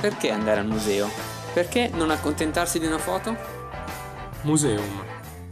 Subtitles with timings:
[0.00, 1.10] Perché andare al museo?
[1.52, 3.36] Perché non accontentarsi di una foto?
[4.42, 5.04] Museum,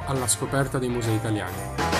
[0.07, 1.98] alla scoperta dei musei italiani.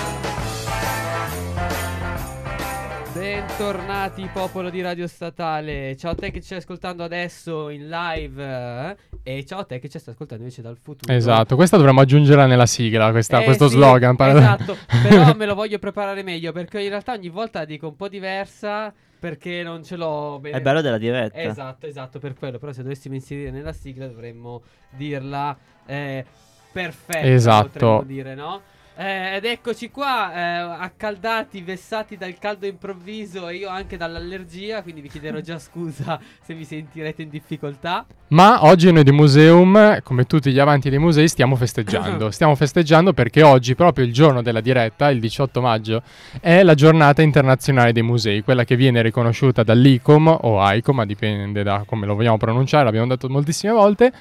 [3.19, 8.41] Bentornati popolo di Radio Statale, ciao a te che ci stai ascoltando adesso in live
[8.41, 8.95] eh?
[9.23, 11.13] e ciao a te che ci stai ascoltando invece dal futuro.
[11.13, 14.15] Esatto, questa dovremmo aggiungerla nella sigla, questa, Eh, questo sì, slogan.
[14.17, 17.97] Esatto, però me lo voglio preparare meglio perché in realtà ogni volta la dico un
[17.97, 20.57] po' diversa perché non ce l'ho bene.
[20.57, 21.41] È bello della diretta.
[21.41, 24.61] Esatto, esatto, per quello, però se dovessimo inserire nella sigla dovremmo
[24.91, 26.23] dirla eh,
[26.71, 27.67] perfetta, Esatto.
[27.67, 28.61] potremmo dire, no?
[29.01, 34.99] Eh, ed eccoci qua, eh, accaldati, vessati dal caldo improvviso e io anche dall'allergia, quindi
[34.99, 38.05] vi chiederò già scusa se mi sentirete in difficoltà.
[38.31, 42.29] Ma oggi noi di Museum, come tutti gli avanti dei musei, stiamo festeggiando.
[42.31, 46.03] stiamo festeggiando perché oggi, proprio il giorno della diretta, il 18 maggio,
[46.41, 51.63] è la giornata internazionale dei musei, quella che viene riconosciuta dall'ICOM o AICOM, ma dipende
[51.63, 54.11] da come lo vogliamo pronunciare, l'abbiamo detto moltissime volte.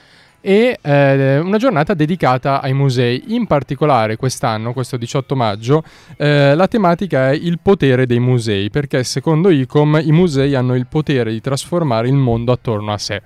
[0.40, 3.34] E eh, una giornata dedicata ai musei.
[3.34, 5.82] In particolare quest'anno, questo 18 maggio,
[6.16, 10.86] eh, la tematica è il potere dei musei, perché secondo ICOM i musei hanno il
[10.86, 13.20] potere di trasformare il mondo attorno a sé.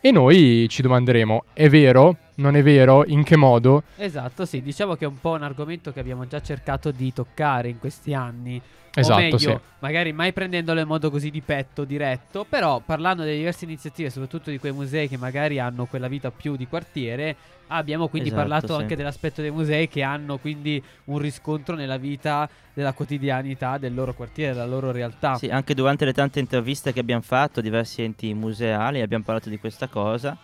[0.00, 2.16] E noi ci domanderemo, è vero?
[2.38, 3.04] Non è vero?
[3.04, 3.82] In che modo?
[3.96, 7.68] Esatto, sì, diciamo che è un po' un argomento che abbiamo già cercato di toccare
[7.68, 8.60] in questi anni.
[8.94, 9.58] Esatto, o meglio, sì.
[9.80, 14.50] magari mai prendendolo in modo così di petto, diretto, però parlando delle diverse iniziative, soprattutto
[14.50, 17.36] di quei musei che magari hanno quella vita più di quartiere,
[17.68, 18.80] abbiamo quindi Esatto, parlato sì.
[18.82, 24.14] anche dell'aspetto dei musei che hanno quindi un riscontro nella vita della quotidianità del loro
[24.14, 25.36] quartiere, della loro realtà.
[25.36, 29.48] Sì, anche durante le tante interviste che abbiamo fatto a diversi enti museali abbiamo parlato
[29.48, 30.36] di questa cosa.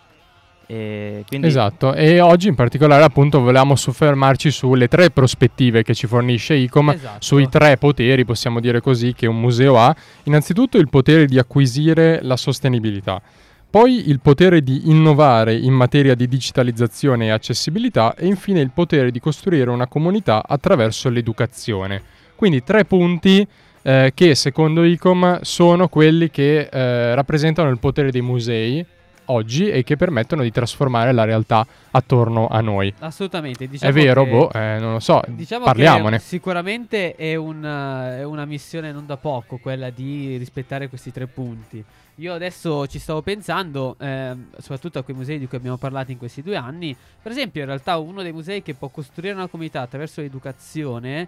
[0.67, 6.07] E quindi Esatto, e oggi in particolare appunto volevamo soffermarci sulle tre prospettive che ci
[6.07, 7.17] fornisce ICOM, Esatto.
[7.19, 9.95] sui tre poteri, possiamo dire così, che un museo ha.
[10.23, 13.21] Innanzitutto il potere di acquisire la sostenibilità,
[13.69, 19.11] poi il potere di innovare in materia di digitalizzazione e accessibilità e infine il potere
[19.11, 22.01] di costruire una comunità attraverso l'educazione.
[22.35, 23.45] Quindi tre punti
[23.81, 28.85] eh, che secondo ICOM sono quelli che eh, rappresentano il potere dei musei
[29.25, 32.93] oggi e che permettono di trasformare la realtà attorno a noi.
[32.99, 36.19] Assolutamente, diciamo è vero, che- boh, eh, non lo so, Diciamo parliamone.
[36.19, 41.27] sicuramente è, un, eh, è una missione non da poco quella di rispettare questi tre
[41.27, 41.83] punti.
[42.19, 46.17] Io adesso ci stavo pensando, ehm, soprattutto a quei musei di cui abbiamo parlato in
[46.17, 46.95] questi due anni.
[47.21, 51.27] Per esempio, in realtà uno dei musei che può costruire una comunità attraverso l'educazione,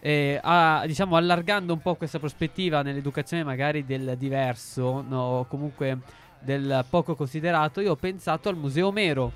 [0.00, 5.98] eh, ha- diciamo allargando un po' questa prospettiva nell'educazione magari del diverso, no, comunque
[6.44, 9.32] del poco considerato, io ho pensato al Museo Omero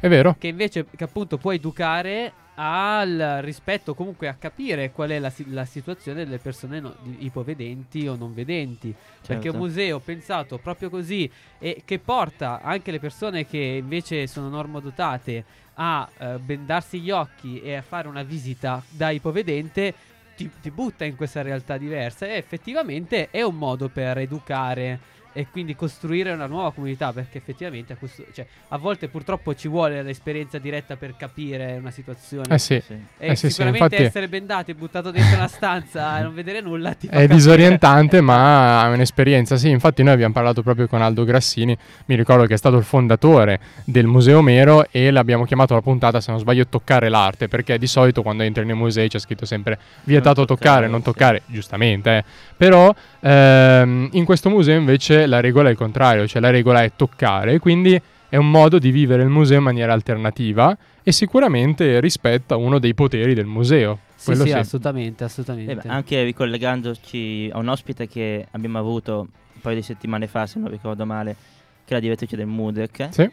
[0.00, 0.36] È vero?
[0.38, 5.66] che invece che appunto può educare al rispetto, comunque a capire qual è la, la
[5.66, 8.94] situazione delle persone no- ipovedenti o non vedenti.
[9.26, 9.58] Perché è un Certo.
[9.58, 15.44] museo pensato proprio così e che porta anche le persone che invece sono normodotate
[15.74, 19.92] a eh, bendarsi gli occhi e a fare una visita da ipovedente.
[20.34, 24.98] Ti, ti butta in questa realtà diversa e effettivamente è un modo per educare
[25.36, 29.68] e quindi costruire una nuova comunità perché effettivamente a, questo- cioè, a volte purtroppo ci
[29.68, 32.94] vuole l'esperienza diretta per capire una situazione Eh sì, Sì.
[33.18, 36.32] e eh sì, sì, sicuramente infatti- essere bendato e buttato dentro una stanza e non
[36.32, 37.34] vedere nulla ti è capire.
[37.34, 39.56] disorientante ma è un'esperienza.
[39.56, 41.76] Sì, infatti noi abbiamo parlato proprio con Aldo Grassini,
[42.06, 46.20] mi ricordo che è stato il fondatore del Museo Mero e l'abbiamo chiamato la puntata,
[46.22, 49.78] se non sbaglio, toccare l'arte, perché di solito quando entri nei musei c'è scritto sempre
[50.04, 51.04] vietato Non toccare, toccare, non sì.
[51.04, 52.24] toccare, giustamente, eh.
[52.56, 56.92] però ehm, in questo museo invece la regola è il contrario, cioè la regola è
[56.96, 62.56] toccare, quindi è un modo di vivere il museo in maniera alternativa e sicuramente rispetta
[62.56, 64.00] uno dei poteri del museo.
[64.16, 64.56] Sì, Quello sì, sì.
[64.56, 65.72] assolutamente, assolutamente.
[65.72, 70.46] Eh beh, anche ricollegandoci a un ospite che abbiamo avuto un paio di settimane fa,
[70.46, 71.36] se non ricordo male,
[71.84, 73.08] che è la direttrice del MUDEC.
[73.10, 73.30] Sì.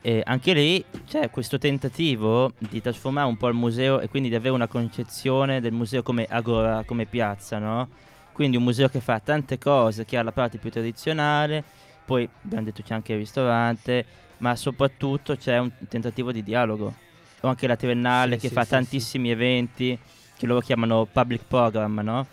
[0.00, 4.34] E anche lì c'è questo tentativo di trasformare un po' il museo e quindi di
[4.34, 7.88] avere una concezione del museo come agora, come piazza, no?
[8.38, 11.64] Quindi un museo che fa tante cose, che ha la parte più tradizionale,
[12.04, 14.04] poi abbiamo detto c'è anche il ristorante,
[14.36, 16.94] ma soprattutto c'è un tentativo di dialogo.
[17.40, 19.98] O anche la Triennale Sì, che sì, fa sì, tantissimi eventi
[20.36, 22.26] che loro chiamano public program, no?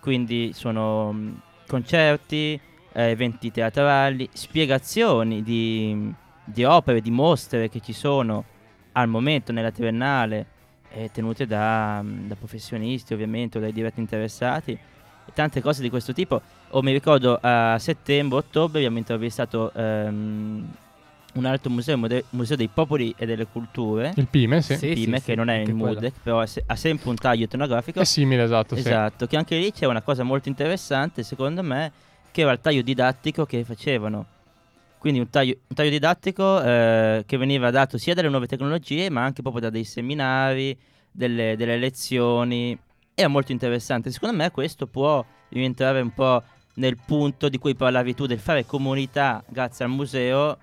[0.00, 2.60] Quindi sono mh, concerti,
[2.94, 6.12] eh, eventi teatrali, spiegazioni di,
[6.42, 8.44] di opere, di mostre che ci sono
[8.94, 10.46] al momento nella Triennale,
[10.90, 14.76] eh, tenute da, mh, da professionisti ovviamente o dai diretti interessati,
[15.24, 16.40] e tante cose di questo tipo.
[16.70, 20.72] O mi ricordo a settembre, ottobre abbiamo intervistato ehm,
[21.34, 24.76] un altro museo, il Museo dei Popoli e delle Culture, Il PIME, sì.
[24.76, 25.74] Sì, PIME, sì, che non è il.
[25.74, 28.00] MUDEC, però ha se- ha sempre un taglio etnografico.
[28.00, 28.80] È simile, esatto, sì.
[28.82, 31.92] Esatto, che anche lì c'è una cosa molto interessante, secondo me,
[32.30, 34.26] che era il taglio didattico che facevano.
[34.98, 39.24] Quindi un taglio, un taglio didattico eh, che veniva dato sia dalle nuove tecnologie, ma
[39.24, 40.78] anche proprio da dei seminari,
[41.10, 42.78] delle, delle lezioni.
[43.14, 44.10] Era molto interessante.
[44.10, 46.42] Secondo me questo può rientrare un po'
[46.74, 50.56] nel punto di cui parlavi tu del fare comunità grazie al museo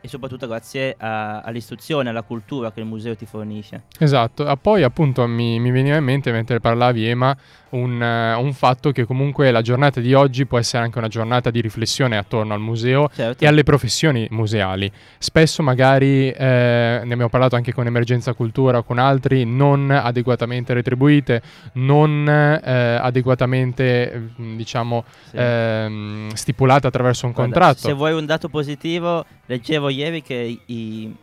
[0.00, 3.84] e soprattutto grazie a- all'istruzione, alla cultura che il museo ti fornisce.
[3.98, 7.36] Esatto, ah, poi appunto mi, mi veniva in mente mentre parlavi Ema
[7.70, 11.50] un, eh, un fatto che comunque la giornata di oggi può essere anche una giornata
[11.50, 13.42] di riflessione attorno al museo Certo.
[13.44, 14.90] e alle professioni museali.
[15.18, 20.72] Spesso magari, eh, ne abbiamo parlato anche con Emergenza Cultura o con altri, non adeguatamente
[20.74, 21.42] retribuite,
[21.74, 24.20] non eh, adeguatamente, eh,
[24.56, 25.36] diciamo, Sì.
[25.36, 27.86] ehm, stipulate attraverso un Guarda, contratto.
[27.88, 31.14] Se vuoi un dato positivo, leggevo ieri che i,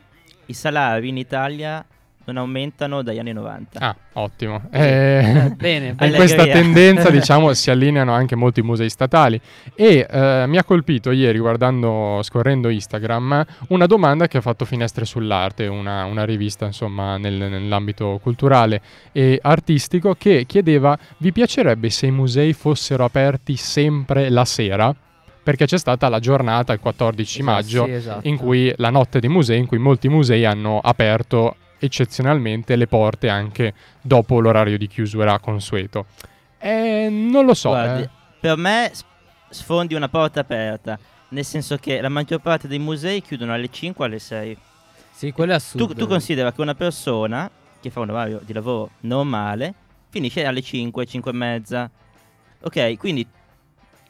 [0.45, 1.85] i salari in Italia
[2.27, 3.79] non aumentano dagli anni 90.
[3.79, 4.61] Ah, ottimo.
[4.71, 9.39] Eh, bene, In questa tendenza, diciamo, si allineano anche molti musei statali.
[9.75, 15.05] E eh, mi ha colpito ieri, guardando, scorrendo Instagram, una domanda che ha fatto Finestre
[15.05, 18.81] sull'Arte, una, una rivista, insomma, nel- nell'ambito culturale
[19.13, 24.93] e artistico, che chiedeva: vi piacerebbe se i musei fossero aperti sempre la sera?
[25.43, 28.27] Perché c'è stata la giornata, il 14 maggio, Sì, esatto.
[28.27, 33.29] in cui la notte dei musei, in cui molti musei hanno aperto eccezionalmente le porte
[33.29, 36.05] anche dopo l'orario di chiusura consueto.
[36.57, 37.69] Eh, non lo so.
[37.69, 38.09] Guardi, eh.
[38.39, 38.91] per me
[39.49, 40.97] sfondi una porta aperta,
[41.29, 44.57] nel senso che la maggior parte dei musei chiudono alle 5 o alle 6.
[45.11, 45.87] Sì, quello è assurdo.
[45.87, 49.73] Tu, tu considera che una persona che fa un orario di lavoro normale
[50.09, 51.89] finisce alle 5, 5 e mezza.
[52.61, 53.25] Ok, quindi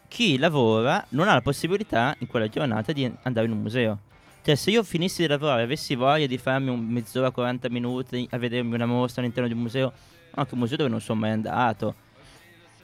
[0.07, 3.99] chi lavora non ha la possibilità in quella giornata di andare in un museo.
[4.47, 8.25] Cioè, se io finissi di lavorare e avessi voglia di farmi un mezz'ora, 40 minuti
[8.31, 9.91] a vedermi una mostra all'interno di un museo,
[10.35, 11.95] anche un museo dove non sono mai andato.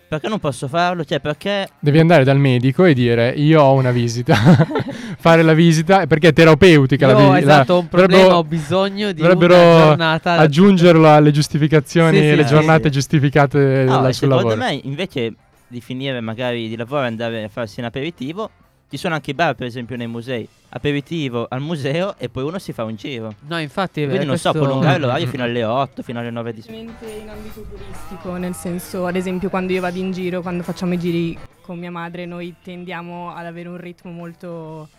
[0.09, 1.05] Perché non posso farlo?
[1.05, 4.35] Cioè, perché Devi andare dal medico e dire io ho una visita,
[5.17, 7.51] fare la visita perché è terapeutica Io la ho visita.
[7.53, 12.35] esatto, ho un problema, ho bisogno di una dovrebbero giornata aggiungerlo alle giustificazioni, Sì, sì,
[12.35, 12.89] le sì, giornate sì.
[12.89, 14.55] giustificate No, e sul secondo lavoro.
[14.57, 15.33] me invece
[15.69, 18.49] di finire magari di lavorare e andare a farsi un aperitivo,
[18.93, 20.47] ci sono anche i bar per esempio nei musei.
[20.69, 23.33] Aperitivo al museo e poi uno si fa un giro.
[23.47, 26.61] No, infatti eh, Quindi non so, prolungare l'orario fino alle 8, fino alle 9 di
[26.61, 26.77] sera.
[26.77, 26.89] In
[27.27, 31.35] ambito turistico, nel senso, ad esempio, quando io vado in giro, quando facciamo i giri
[31.61, 34.89] con mia madre, noi tendiamo ad avere un ritmo molto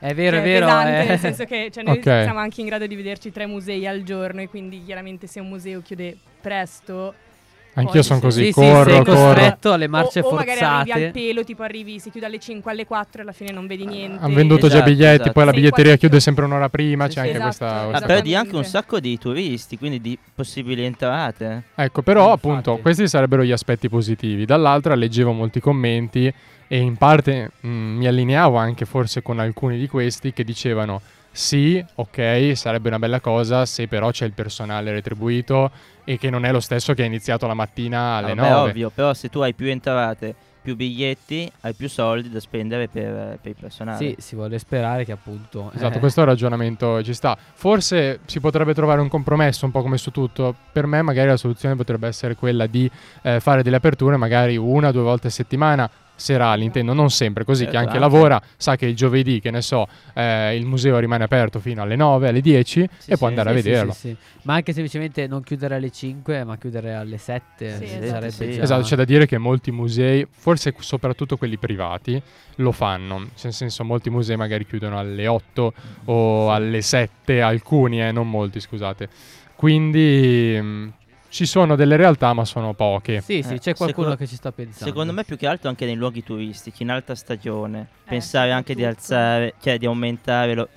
[0.00, 0.66] È vero, cioè, è vero.
[0.66, 1.06] pesante, eh.
[1.06, 2.02] nel senso che cioè, noi Ok.
[2.02, 5.48] siamo anche in grado di vederci tre musei al giorno e quindi chiaramente se un
[5.48, 7.14] museo chiude presto
[7.74, 9.14] Anch'io sono sì, così, Sì, sì, corro, sei corro.
[9.14, 11.04] costretto alle marce o, o magari arrivi forzate.
[11.06, 13.86] al pelo, tipo arrivi, si chiude alle 5, alle 4 e alla fine non vedi
[13.86, 14.22] niente.
[14.22, 15.32] Hanno venduto già Esatto, biglietti, esatto.
[15.32, 17.84] poi la Sì, biglietteria chiude sempre un'ora prima, Sì, c'è sì, anche esatto, questa, Ah,
[17.88, 21.62] questa però di anche un sacco di turisti, quindi di possibili entrate.
[21.74, 22.46] Ecco, però Infatti.
[22.46, 24.44] appunto questi sarebbero gli aspetti positivi.
[24.44, 26.32] Dall'altra leggevo molti commenti
[26.68, 31.00] e in parte mh, mi allineavo anche forse con alcuni di questi che dicevano
[31.32, 35.70] sì, ok, sarebbe una bella cosa se però c'è il personale retribuito
[36.04, 38.70] e che non è lo stesso che ha iniziato la mattina alle Vabbè, 9.
[38.70, 43.38] ovvio, però se tu hai più entrate, più biglietti, hai più soldi da spendere per,
[43.40, 43.96] per il personale.
[43.96, 45.72] Sì, si vuole sperare che appunto...
[45.74, 47.36] Esatto, eh, questo è il ragionamento ci sta.
[47.54, 50.54] Forse si potrebbe trovare un compromesso, un po' come su tutto.
[50.70, 52.88] Per me magari la soluzione potrebbe essere quella di
[53.22, 55.90] eh, fare delle aperture magari una o due volte a settimana,
[56.22, 58.00] serali intendo, non sempre, così Certo, chi anche anche.
[58.14, 61.96] lavora sa che il giovedì, che ne so, eh, il museo rimane aperto fino alle
[61.96, 63.92] 9, alle 10 Sì, e può andare sì, a vederlo.
[63.92, 64.16] sì, sì, sì.
[64.44, 68.52] Ma anche semplicemente non chiudere alle 5, ma chiudere alle 7 Sì, sarebbe esatto, sì.
[68.54, 68.62] già...
[68.62, 72.20] Esatto, c'è da dire che molti musei, forse soprattutto quelli privati,
[72.56, 73.18] lo fanno.
[73.34, 75.72] Cioè, Nel senso, molti musei magari chiudono alle 8
[76.06, 79.08] o alle 7, alcuni, eh, non molti, scusate.
[79.56, 80.92] Quindi mh,
[81.32, 83.22] ci sono delle realtà, ma sono poche.
[83.22, 84.84] Sì, sì, Eh, c'è qualcuno secondo- che ci sta pensando.
[84.84, 88.74] Secondo me più che altro anche nei luoghi turistici, in alta stagione, Eh, pensare anche
[88.74, 89.14] di soprattutto.
[89.14, 90.68] alzare, cioè di aumentare lo-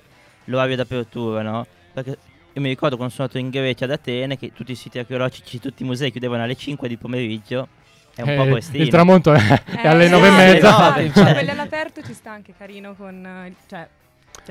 [0.44, 1.66] l'orario d'apertura, no?
[1.92, 2.10] Perché
[2.54, 5.60] io mi ricordo quando sono andato in Grecia ad Atene che tutti i siti archeologici,
[5.60, 7.68] tutti i musei chiudevano alle 5 di pomeriggio,
[8.14, 8.82] è un Eh, po' questino.
[8.82, 9.38] il tramonto è,
[9.82, 10.92] è alle Eh, 9 e mezza.
[10.92, 13.24] Quelli all'aperto ci sta anche carino con...
[13.26, 13.86] eh, Cioè,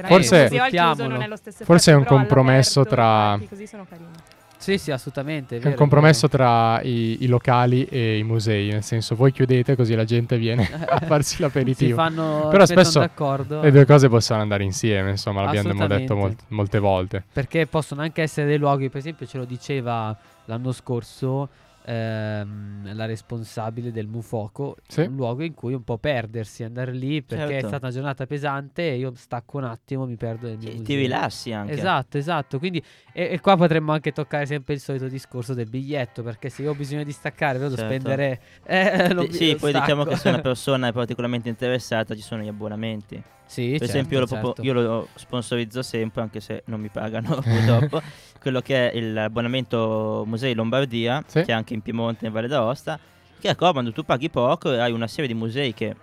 [0.06, 1.08] Forse- il museo al chiuso Sfruttiamolo.
[1.08, 4.10] non è lo stesso Forse è un compromesso tra- Così sono carini.
[4.58, 5.56] Sì, sì, assolutamente.
[5.56, 9.32] è È vero, un compromesso tra i, i locali e i musei, nel senso voi
[9.32, 11.96] chiudete così la gente viene a farsi Si l'aperitivo.
[11.96, 16.44] fanno Però si spesso d'accordo Le due cose possono andare insieme, insomma, l'abbiamo detto molt-
[16.50, 17.24] molte volte.
[17.32, 21.50] perché possono anche essere dei luoghi, per esempio, ce lo diceva l'anno scorso
[21.86, 25.02] ehm, la responsabile del Mufoco, Sì.
[25.02, 27.68] un luogo in cui un po' perdersi, andare lì perché è Certo.
[27.68, 30.86] stata una giornata pesante e io stacco un attimo, mi perdo nel mio Ti, museo.
[30.86, 31.74] ti rilassi anche.
[31.74, 32.60] Esatto, esatto.
[32.60, 36.24] Quindi, e, e qua potremmo anche toccare sempre il solito discorso del biglietto.
[36.24, 37.86] Perché se io ho bisogno di staccare, devo Certo.
[37.86, 38.42] spendere.
[38.66, 40.10] Eh, lo- Sì, lo poi diciamo stacco.
[40.10, 43.22] che se una persona è particolarmente interessata ci sono gli abbonamenti.
[43.48, 44.44] Sì, Per certo, esempio, io, lo certo.
[44.54, 48.02] proprio- io lo sponsorizzo sempre, anche se non mi pagano purtroppo.
[48.42, 51.42] quello che è l'abbonamento Musei Lombardia, Sì.
[51.42, 53.00] che è anche in Piemonte e in Valle d'Aosta,
[53.40, 55.96] che è comodo, tu paghi poco e hai una serie di musei che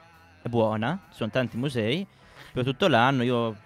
[0.43, 2.07] è buona, ci sono tanti musei,
[2.53, 3.57] per tutto l'anno io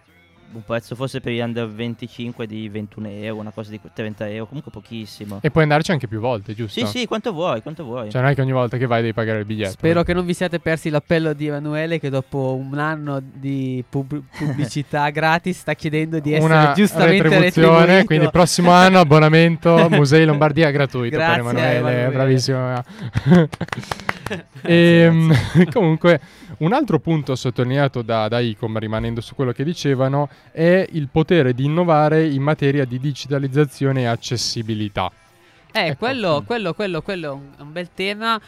[0.53, 4.47] un prezzo forse per gli under 25 di 21 euro, una cosa di 30 euro,
[4.47, 5.39] comunque pochissimo.
[5.43, 6.85] E puoi andarci anche più volte, giusto?
[6.87, 8.11] Sì, sì, quanto vuoi, quanto vuoi.
[8.11, 9.73] Cioè non è che ogni volta che vai devi pagare il biglietto.
[9.73, 14.23] Spero che non vi siate persi l'appello di Emanuele che dopo un anno di pub-
[14.37, 18.05] pubblicità gratis sta chiedendo di essere una giustamente retribuzione, retribuito.
[18.07, 22.13] quindi prossimo anno abbonamento Musei Lombardia gratuito Grazie, per Emanuele, Emanuele.
[22.13, 22.83] bravissimo.
[24.63, 25.33] Ehm,
[25.73, 26.21] comunque,
[26.59, 31.55] un altro punto sottolineato da, da ICOM, rimanendo su quello che dicevano, è il potere
[31.55, 35.11] di innovare in materia di digitalizzazione e accessibilità.
[35.73, 35.97] Eh, Ecco.
[35.99, 38.41] quello, quello, quello, quello è un bel tema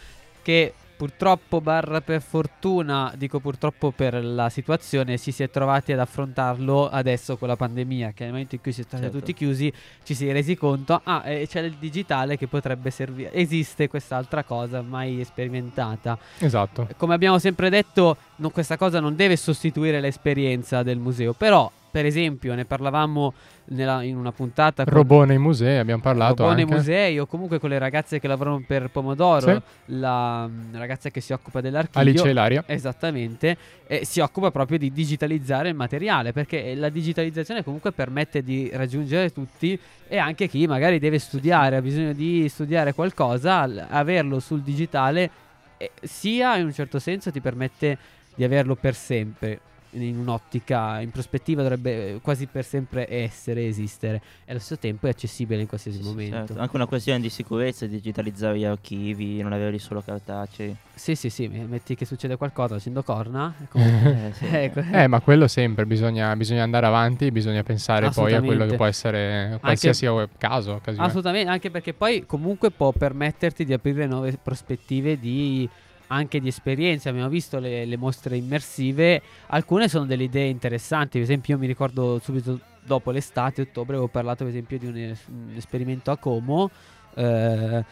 [0.42, 6.00] che purtroppo, barra per fortuna, dico purtroppo per la situazione, si si è trovati ad
[6.00, 9.18] affrontarlo adesso con la pandemia, che nel momento in cui si è stati Certo.
[9.18, 13.32] tutti chiusi ci si è resi conto, ah, eh, c'è il digitale che potrebbe servire,
[13.32, 16.18] esiste quest'altra cosa mai sperimentata.
[16.38, 16.88] Esatto.
[16.96, 22.04] Come abbiamo sempre detto, no- questa cosa non deve sostituire l'esperienza del museo, però per
[22.06, 23.32] esempio ne parlavamo
[23.70, 26.74] nella- in una puntata con Robot nei musei, abbiamo parlato Robot nei anche.
[26.76, 29.60] musei o comunque con le ragazze che lavorano per Pomodoro, Sì.
[29.96, 32.00] la mm, ragazza che si occupa dell'archivio.
[32.00, 32.64] Alice Ilaria.
[32.66, 38.70] Esattamente, e si occupa proprio di digitalizzare il materiale perché la digitalizzazione comunque permette di
[38.72, 39.78] raggiungere tutti
[40.08, 45.30] e anche chi magari deve studiare, ha bisogno di studiare qualcosa, l- averlo sul digitale
[45.76, 47.96] eh, sia in un certo senso ti permette
[48.34, 49.60] di averlo per sempre.
[49.92, 55.10] In un'ottica, in prospettiva dovrebbe quasi per sempre essere, esistere e allo stesso tempo è
[55.10, 56.36] accessibile in qualsiasi Sì, momento.
[56.48, 56.58] certo.
[56.60, 60.76] Anche una questione di sicurezza, digitalizzare gli archivi, non averli solo cartacei.
[60.94, 63.54] Sì, sì, sì, metti che succede qualcosa facendo corna.
[63.70, 64.44] comunque- Eh, sì.
[64.52, 64.80] ecco.
[64.92, 68.84] Eh, ma quello sempre, bisogna, bisogna andare avanti, bisogna pensare poi a quello che può
[68.84, 70.74] essere qualsiasi caso.
[70.74, 71.06] occasione.
[71.06, 75.66] Assolutamente, anche perché poi comunque può permetterti di aprire nuove prospettive di
[76.08, 77.08] anche di esperienze.
[77.08, 81.12] Abbiamo visto le, le mostre immersive, alcune sono delle idee interessanti.
[81.12, 85.16] Per esempio, io mi ricordo subito dopo l'estate, ottobre, avevo parlato per esempio di un,
[85.28, 86.70] un esperimento a Como.
[87.14, 87.84] eh,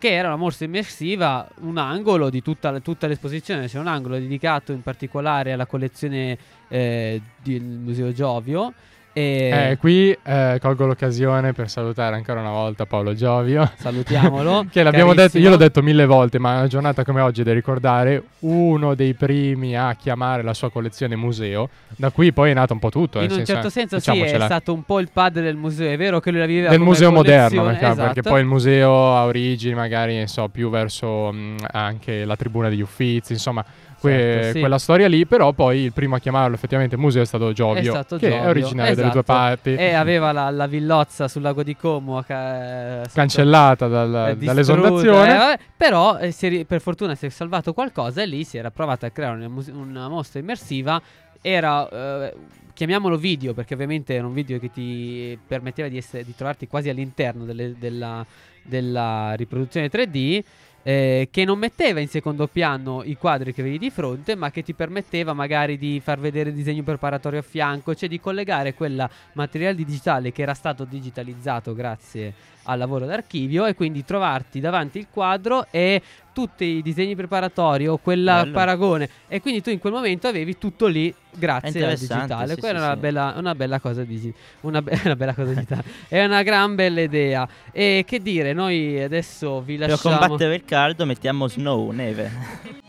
[0.00, 4.72] che era una mostra immersiva, un angolo di tutta, tutta l'esposizione, c'è un angolo dedicato
[4.72, 8.72] in particolare alla collezione eh, del Museo Giovio.
[9.12, 13.70] E Eh, qui eh, colgo l'occasione per salutare ancora una volta Paolo Giovio.
[13.76, 14.66] salutiamolo.
[14.70, 17.52] Che l'abbiamo detto, io l'ho detto mille volte, ma una giornata come oggi è da
[17.52, 21.68] ricordare, uno dei primi a chiamare la sua collezione museo.
[21.96, 23.18] Da qui poi è nato un po' tutto.
[23.18, 25.96] In un senso, certo senso sì, è stato un po' il padre del museo, è
[25.96, 28.02] vero che lui la viveva del museo moderno, perché, esatto.
[28.02, 32.68] perché poi il museo ha origini magari ne so, più verso mh, anche la tribuna
[32.68, 33.64] degli uffizi, insomma,
[34.00, 34.58] que- Certo, sì.
[34.60, 37.84] quella storia lì, però poi il primo a chiamarlo effettivamente museo è stato Giovio, È
[37.84, 39.32] stato che è Giovio, originario delle tue esatto.
[39.38, 44.36] parti, E aveva la, la villozza sul lago di Como ca- sotto- cancellata dal- eh,
[44.36, 45.34] dall'esondazione.
[45.34, 48.56] eh, vabbè, però eh, è ri- per fortuna si è salvato qualcosa e lì si
[48.58, 51.00] era provato a creare una, mus- una mostra immersiva.
[51.42, 52.34] Era, eh,
[52.74, 56.88] chiamiamolo video, perché ovviamente era un video che ti permetteva di, essere, di trovarti quasi
[56.88, 58.24] all'interno delle- della,
[58.62, 60.42] della riproduzione 3D.
[60.82, 64.62] Eh, che non metteva in secondo piano i quadri che vedi di fronte, ma che
[64.62, 69.08] ti permetteva magari di far vedere il disegno preparatorio a fianco, cioè di collegare quel
[69.34, 72.32] materiale digitale che era stato digitalizzato grazie
[72.64, 76.00] al lavoro d'archivio e quindi trovarti davanti il quadro e
[76.32, 79.08] tutti i disegni preparatori o quel paragone.
[79.28, 82.54] E quindi tu in quel momento avevi tutto lì grazie al digitale.
[82.54, 83.00] sì, quella sì, è una, sì.
[83.00, 87.00] bella, una bella cosa digi- una, be- una bella cosa digitale è una gran bella
[87.00, 87.48] idea.
[87.72, 92.88] E che dire noi adesso vi Per lasciamo combattere il caldo mettiamo snow, neve.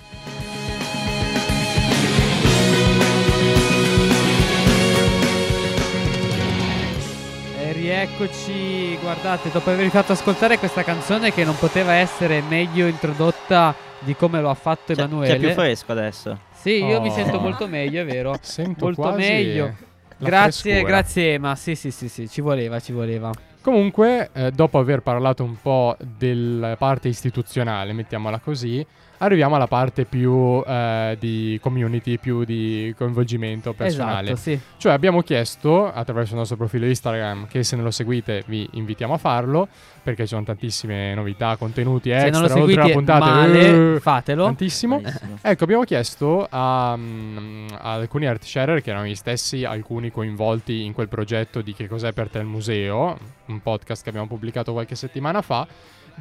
[7.74, 14.16] Rieccoci, guardate, dopo avervi fatto ascoltare questa canzone che non poteva essere meglio introdotta di
[14.16, 15.34] come lo ha fatto C'è, Emanuele.
[15.34, 16.38] c'è più fresco adesso.
[16.54, 17.14] sì, io mi Oh.
[17.14, 18.36] sento molto meglio, è vero.
[18.42, 19.66] Sento Molto quasi meglio.
[20.18, 20.92] la Grazie, frescura.
[20.92, 21.56] grazie Ema.
[21.56, 23.32] Sì, sì, sì, sì, ci voleva, ci voleva.
[23.62, 28.86] Comunque, eh, dopo aver parlato un po' della parte istituzionale, mettiamola così,
[29.22, 34.32] arriviamo alla parte più eh, di community, più di coinvolgimento personale.
[34.32, 34.60] Esatto, sì.
[34.78, 39.14] Cioè abbiamo chiesto attraverso il nostro profilo Instagram, che se non lo seguite vi invitiamo
[39.14, 39.68] a farlo,
[40.02, 44.00] perché ci sono tantissime novità, contenuti Se extra, non lo oltre alla puntata, male, eh,
[44.00, 44.46] fatelo.
[44.46, 45.02] tantissimo.
[45.42, 50.84] Ecco, abbiamo chiesto a, mm, a alcuni art sharer, che erano gli stessi, alcuni coinvolti
[50.84, 54.72] in quel progetto di Che cos'è per te il museo, un podcast che abbiamo pubblicato
[54.72, 55.68] qualche settimana fa,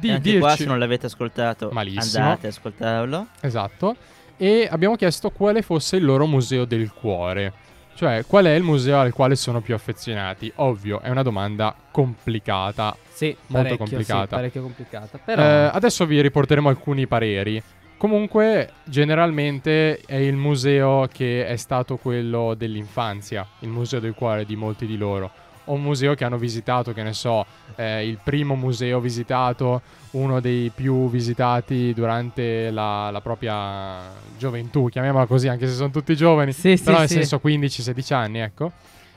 [0.01, 0.63] di E anche qua dirci...
[0.63, 2.23] se non l'avete ascoltato Malissimo.
[2.25, 3.27] andate ad ascoltarlo.
[3.39, 3.95] Esatto.
[4.35, 7.53] E abbiamo chiesto quale fosse il loro museo del cuore.
[7.93, 10.51] Cioè, qual è il museo al quale sono più affezionati?
[10.55, 12.95] Ovvio, è una domanda complicata.
[13.11, 14.23] Sì, Molto complicata.
[14.23, 15.19] Sì, parecchio complicata.
[15.23, 17.61] Però Eh, adesso vi riporteremo alcuni pareri.
[17.97, 24.55] Comunque, generalmente è il museo che è stato quello dell'infanzia, il museo del cuore di
[24.55, 25.29] molti di loro.
[25.71, 30.69] Un museo che hanno visitato, che ne so, eh, il primo museo visitato, uno dei
[30.73, 33.99] più visitati durante la, la propria
[34.37, 37.13] gioventù, chiamiamola così, anche se sono tutti giovani, Sì, sì, però nel sì.
[37.23, 38.71] senso 15-16 anni, ecco.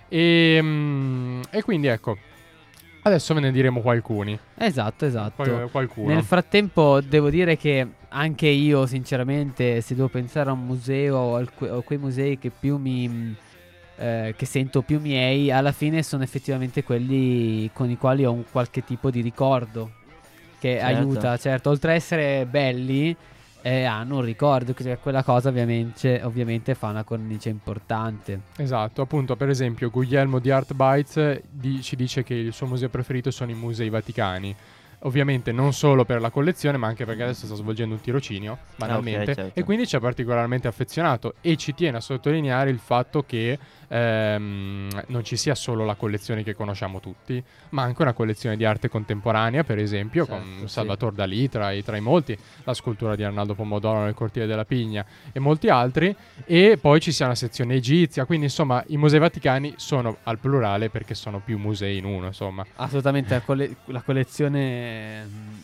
[0.09, 2.17] E, mm, e quindi ecco,
[3.03, 4.39] adesso ve ne diremo qualcuni.
[4.57, 5.43] Esatto, esatto.
[5.43, 6.15] Qual- qualcuno.
[6.15, 11.37] Nel frattempo devo dire che anche io, sinceramente, se devo pensare a un museo o
[11.37, 13.35] a que- quei musei che più mi
[13.97, 18.45] eh, che sento più miei, alla fine sono effettivamente quelli con i quali ho un
[18.51, 19.91] qualche tipo di ricordo
[20.59, 20.87] che Certo.
[20.87, 23.15] aiuta, certo, oltre a essere belli
[23.61, 28.41] eh, hanno un ricordo, che quella cosa ovviamente, ovviamente fa una cornice importante.
[28.57, 32.89] Esatto, appunto, per esempio, Guglielmo di Art Bites di- ci dice che il suo museo
[32.91, 34.55] preferito sono i musei vaticani.
[35.01, 39.31] Ovviamente non solo per la collezione, ma anche perché adesso sta svolgendo un tirocinio, banalmente,
[39.31, 39.61] ok, certo.
[39.61, 43.59] e quindi ci è particolarmente affezionato e ci tiene a sottolineare il fatto che
[43.95, 48.65] ehm, non ci sia solo la collezione che conosciamo tutti, ma anche una collezione di
[48.65, 50.69] arte contemporanea, per esempio, Certo, con sì.
[50.69, 54.65] Salvatore Dalì tra i, tra i molti, la scultura di Arnaldo Pomodoro nel cortile della
[54.65, 59.21] Pigna e molti altri, e poi ci sia una sezione egizia, quindi insomma i musei
[59.21, 62.67] vaticani sono al plurale perché sono più musei in uno, insomma.
[62.77, 65.63] Assolutamente, la, colle- la collezione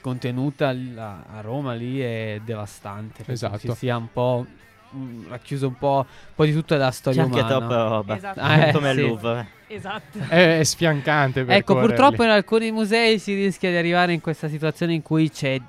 [0.00, 3.22] contenuta a Roma lì è devastante.
[3.26, 3.58] Esatto.
[3.58, 4.46] Ci sia un po'
[4.90, 7.56] mh, racchiuso un po', un po' di tutta la C'è storia anche umana.
[7.58, 8.16] troppa roba.
[8.16, 8.40] Esatto.
[8.40, 8.98] Eh, Come sì.
[9.00, 9.46] il Louvre.
[9.68, 10.18] Esatto.
[10.28, 14.48] È, è sfiancante per Ecco, purtroppo in alcuni musei si rischia di arrivare in questa
[14.48, 15.60] situazione in cui c'è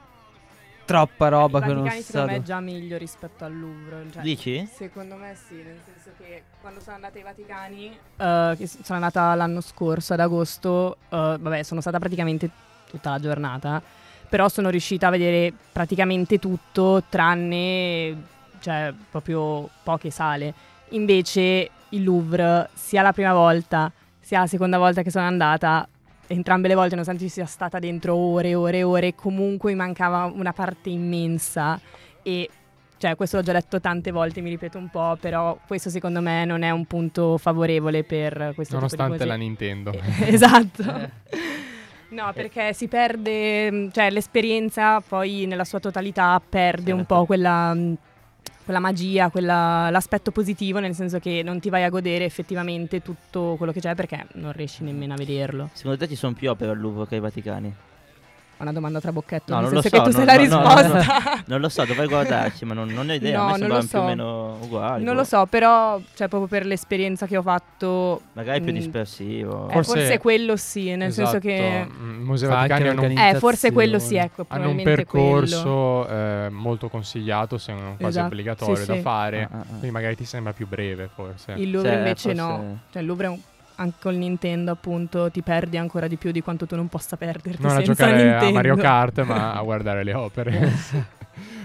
[0.85, 2.03] troppa roba che non si sa.
[2.03, 4.05] secondo me è già meglio rispetto al Louvre.
[4.11, 4.67] cioè, Dici?
[4.73, 9.33] Secondo me sì, nel senso che quando sono andata ai Vaticani, eh, che sono andata
[9.35, 12.49] l'anno scorso ad agosto, eh, vabbè, sono stata praticamente
[12.89, 13.81] tutta la giornata,
[14.27, 18.15] però sono riuscita a vedere praticamente tutto tranne,
[18.61, 20.53] cioè, proprio poche sale.
[20.89, 25.85] Invece il Louvre, sia la prima volta, sia la seconda volta che sono andata,
[26.27, 29.77] entrambe le volte, nonostante ci sia stata dentro ore e ore e ore, comunque mi
[29.77, 31.79] mancava una parte immensa
[32.23, 32.49] e
[32.97, 36.45] cioè questo l'ho già detto tante volte, mi ripeto un po', però questo secondo me
[36.45, 39.91] non è un punto favorevole per questo Nonostante tipo la Nintendo.
[39.91, 40.83] Eh, esatto.
[40.83, 41.09] Eh.
[42.09, 47.97] No, perché si perde, cioè l'esperienza poi nella sua totalità perde un po' quella, mh,
[48.63, 53.55] quella magia, quella- l'aspetto positivo, nel senso che non ti vai a godere effettivamente tutto
[53.57, 55.69] quello che c'è perché non riesci nemmeno a vederlo.
[55.73, 57.73] Secondo te ci sono più opere al Louvre che ai Vaticani?
[58.61, 60.37] È una domanda tra bocchetto, No, nel non lo senso so, che tu no, sei
[60.37, 61.43] la no, no, risposta.
[61.51, 63.37] Non lo so, dovrei guardarci, ma non, non ho idea.
[63.37, 64.07] No, a me non sembrano lo più o so.
[64.07, 65.03] meno uguali.
[65.03, 65.19] non boh.
[65.21, 68.75] lo so, però cioè proprio per l'esperienza che ho fatto Magari più Mm.
[68.75, 69.67] dispersivo.
[69.69, 73.71] eh, Forse- forse, quello sì, nel Esatto, senso che mm, anche vaticani hanno eh, forse
[73.71, 78.85] quello sì, ecco, hanno un percorso eh, molto consigliato, se non quasi Esatto, obbligatorio sì,
[78.85, 79.01] da sì.
[79.01, 79.41] fare.
[79.43, 79.65] Ah, ah, ah.
[79.69, 81.53] Quindi magari ti sembra più breve, forse.
[81.53, 82.79] Il Louvre Cioè, invece forse- no.
[82.91, 83.39] Cioè il Louvre è un-
[83.75, 87.61] anche col Nintendo appunto ti perdi ancora di più di quanto tu non possa perderti
[87.61, 88.47] non a giocare Nintendo.
[88.47, 90.71] a Mario Kart, ma a guardare le opere.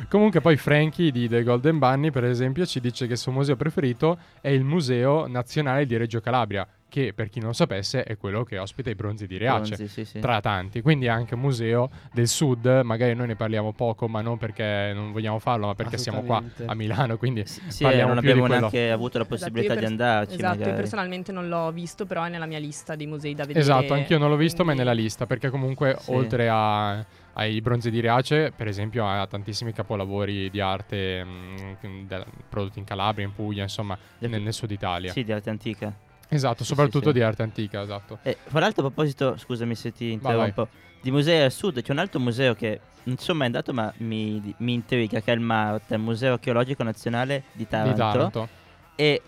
[0.08, 3.56] Comunque, poi Frankie di The Golden Bunny, per esempio, ci dice che il suo museo
[3.56, 8.44] preferito è il Museo Nazionale di Reggio Calabria, che per chi non sapesse è quello
[8.44, 9.74] che ospita i bronzi di Riace.
[9.74, 10.18] Bronzi, sì, sì.
[10.20, 12.80] Tra tanti, quindi è anche un museo del sud.
[12.84, 16.42] Magari noi ne parliamo poco, ma non perché non vogliamo farlo, ma perché siamo qua
[16.64, 17.16] a Milano.
[17.18, 20.34] Quindi Sì, sì, parliamo non abbiamo neanche avuto la Esatto, possibilità io di pers- andarci.
[20.34, 20.76] Esatto, io magari.
[20.80, 23.58] personalmente non l'ho visto, però è nella mia lista dei musei da vedere.
[23.60, 26.10] Esatto, anch'io non l'ho visto, ma è quindi- nella lista perché comunque Sì.
[26.12, 27.04] oltre a-
[27.38, 32.84] ai bronzi di Riace, per esempio, ha tantissimi capolavori di arte mh, del- prodotti in
[32.86, 35.12] Calabria, in Puglia, insomma, nel, nel sud Italia.
[35.12, 35.92] Sì, di arte antica.
[36.28, 37.12] Esatto, Sì, soprattutto sì, sì.
[37.12, 38.18] di arte antica, esatto.
[38.22, 40.46] E fra l'altro, a proposito, scusami se ti Vai, vai.
[40.48, 40.68] interrompo,
[41.00, 44.54] di musei al sud c'è un altro museo che non sono mai andato, ma mi,
[44.58, 47.92] mi intriga, che è il MART, il Museo Archeologico Nazionale di Taranto.
[47.92, 48.48] Di Taranto.
[48.96, 49.22] E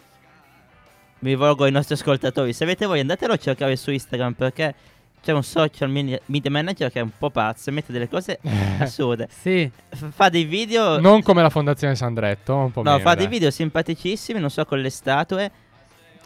[1.21, 4.75] mi rivolgo ai nostri ascoltatori, se avete voi andatelo a cercare su Instagram perché
[5.21, 8.39] c'è un social media manager che è un po' pazzo e mette delle cose
[8.79, 9.29] assurde.
[9.31, 13.03] Sì, F- fa dei video Non come la Fondazione Sandretto, un po' No, meno.
[13.03, 13.27] fa dai.
[13.27, 15.51] dei video simpaticissimi, non so, con le statue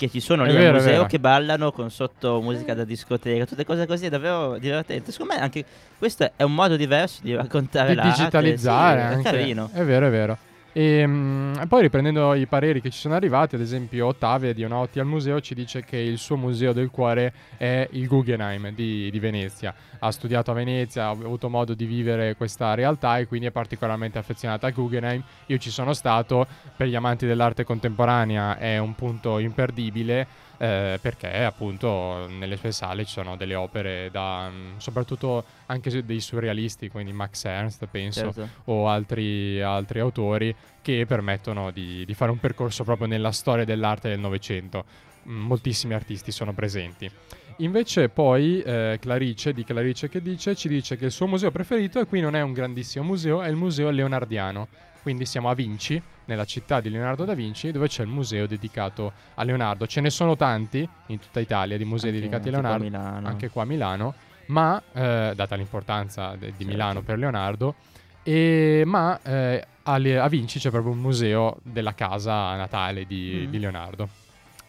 [0.07, 3.45] che ci sono È lì vero, al museo che ballano con sotto musica da discoteca,
[3.47, 5.13] tutte cose così, è davvero divertente.
[5.13, 5.65] Secondo me anche
[5.99, 8.19] questo è un modo diverso di raccontare Di l'arte.
[8.19, 9.21] digitalizzare sì.
[9.21, 9.71] È carino.
[9.73, 10.37] È vero, è vero.
[10.75, 14.63] E, mm, e poi riprendendo i pareri che ci sono arrivati, ad esempio Ottavia di
[14.63, 19.11] Unauti al museo ci dice che il suo museo del cuore è il Guggenheim di,
[19.11, 19.75] di Venezia.
[19.99, 24.19] Ha studiato a Venezia, ha avuto modo di vivere questa realtà e quindi è particolarmente
[24.19, 25.23] affezionata al Guggenheim.
[25.47, 30.27] Io ci sono stato, per gli amanti dell'arte contemporanea è un punto imperdibile
[30.59, 36.21] eh, perché appunto nelle sue sale ci sono delle opere da mm, soprattutto anche dei
[36.21, 38.49] surrealisti, quindi Max Ernst penso, Certo.
[38.65, 44.09] o altri, altri autori che permettono di, di fare un percorso proprio nella storia dell'arte
[44.09, 44.85] del Novecento.
[45.29, 47.11] Mm, Moltissimi artisti sono presenti.
[47.59, 52.01] Invece poi eh, Clarice, di Clarice che dice, ci dice che il suo museo preferito,
[52.01, 54.69] e qui non è un grandissimo museo, è il museo leonardiano.
[55.03, 59.13] Quindi siamo a Vinci, nella città di Leonardo da Vinci, dove c'è il museo dedicato
[59.35, 59.87] a Leonardo.
[59.87, 62.79] Ce ne sono tanti in tutta Italia di musei Anche- dedicati a anche qua a
[62.79, 63.29] Leonardo, Milano.
[63.29, 64.15] anche qua a Milano,
[64.47, 66.65] ma eh, data l'importanza de- di Certo.
[66.67, 67.75] Milano per Leonardo,
[68.23, 73.45] e, ma eh, a, Le- a Vinci c'è proprio un museo della casa natale di,
[73.47, 73.51] Mm.
[73.51, 74.09] di Leonardo.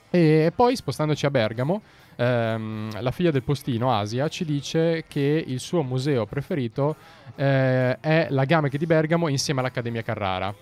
[0.09, 1.81] E poi spostandoci a Bergamo,
[2.15, 6.95] ehm, la figlia del postino, Asia, ci dice che il suo museo preferito
[7.35, 10.53] eh, è la Gamec di Bergamo insieme all'Accademia Carrara,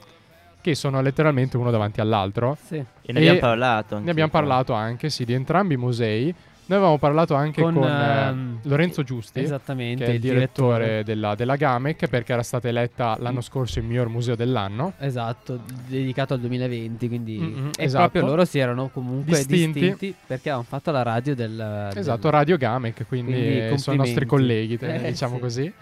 [0.61, 2.57] che sono letteralmente uno davanti all'altro.
[2.63, 2.75] Sì.
[2.77, 3.93] E ne abbiamo parlato.
[3.95, 6.33] anche Ne abbiamo parlato anche, sì, di entrambi i musei.
[6.63, 10.05] Noi avevamo parlato anche con, Con, eh, ehm, Lorenzo Giusti, Esattamente.
[10.05, 14.07] che è il direttore della, della Gamec, perché era stata eletta l'anno scorso il miglior
[14.07, 14.93] museo dell'anno.
[14.99, 18.09] Esatto, dedicato al 2020, quindi Mm-mm, e esatto.
[18.11, 19.79] proprio loro si erano comunque Distinti.
[19.81, 24.25] distinti, perché avevano fatto la radio del Esatto, del- Radio Gamec, quindi, Quindi sono nostri
[24.25, 25.41] colleghi, Eh, diciamo sì.
[25.41, 25.73] così.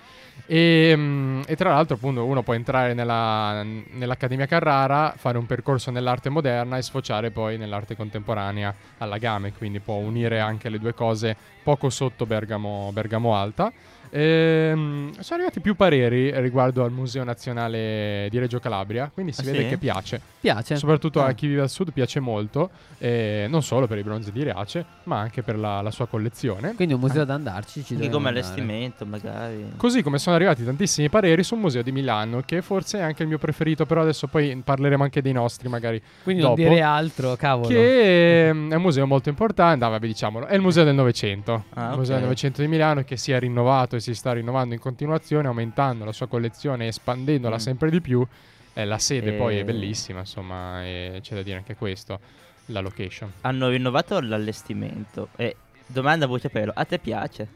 [0.46, 5.92] E, mm, e tra l'altro, appunto, uno può entrare nella- nell'Accademia Carrara, fare un percorso
[5.92, 10.94] nell'arte moderna e sfociare poi nell'arte contemporanea alla Gamec, quindi può unire anche le due
[10.94, 13.72] cose poco sotto Bergamo, Bergamo Alta.
[14.12, 19.44] Ehm, sono arrivati più pareri riguardo al Museo Nazionale di Reggio Calabria, quindi si Ah,
[19.46, 19.68] vede sì?
[19.70, 20.22] che piace.
[20.40, 20.76] piace.
[20.78, 21.32] Soprattutto a Ah.
[21.34, 25.20] chi vive al sud piace molto, eh, non solo per i bronzi di Riace, ma
[25.20, 26.74] anche per la, la sua collezione.
[26.76, 28.46] Quindi un museo da andarci ci Anche come andare.
[28.46, 29.74] allestimento, magari.
[29.78, 33.28] Così come sono arrivati tantissimi pareri sul museo di Milano, che forse è anche il
[33.30, 36.02] mio preferito, però adesso poi parleremo anche dei nostri magari.
[36.24, 36.68] Quindi non dopo.
[36.70, 37.68] dire altro, cavolo.
[37.68, 41.66] Che ehm, è un museo molto importante, ah, vabbè diciamolo, è il museo del Novecento.
[41.74, 44.74] Ah, il museo del Novecento di Milano che si è rinnovato e si sta rinnovando
[44.74, 47.60] in continuazione, aumentando la sua collezione e espandendola Mm.
[47.60, 48.26] sempre di più.
[48.74, 52.20] Eh, la sede E- poi è bellissima, insomma, e c'è da dire anche questo,
[52.68, 53.32] la location.
[53.42, 55.30] Hanno rinnovato l'allestimento.
[55.36, 55.56] E
[55.88, 57.48] domanda a voce pelo, a te piace?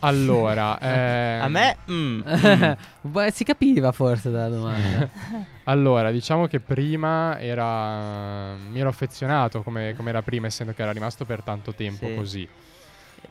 [0.00, 1.76] Allora, ehm, A me?
[1.90, 2.72] Mm, mm.
[3.12, 5.08] Beh, si capiva forse dalla domanda.
[5.64, 8.54] Allora, diciamo che prima era.
[8.70, 12.14] Mi ero affezionato come, come era prima, essendo che era rimasto per tanto tempo Sì.
[12.14, 12.48] così.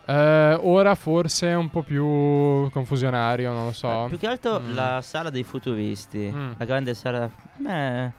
[0.06, 4.06] Eh, ora forse è un po' più confusionario, non lo so.
[4.06, 4.74] Eh, Più che altro Mm.
[4.74, 6.32] la sala dei futuristi.
[6.34, 6.52] Mm.
[6.58, 7.30] La grande sala.
[7.58, 8.12] Beh,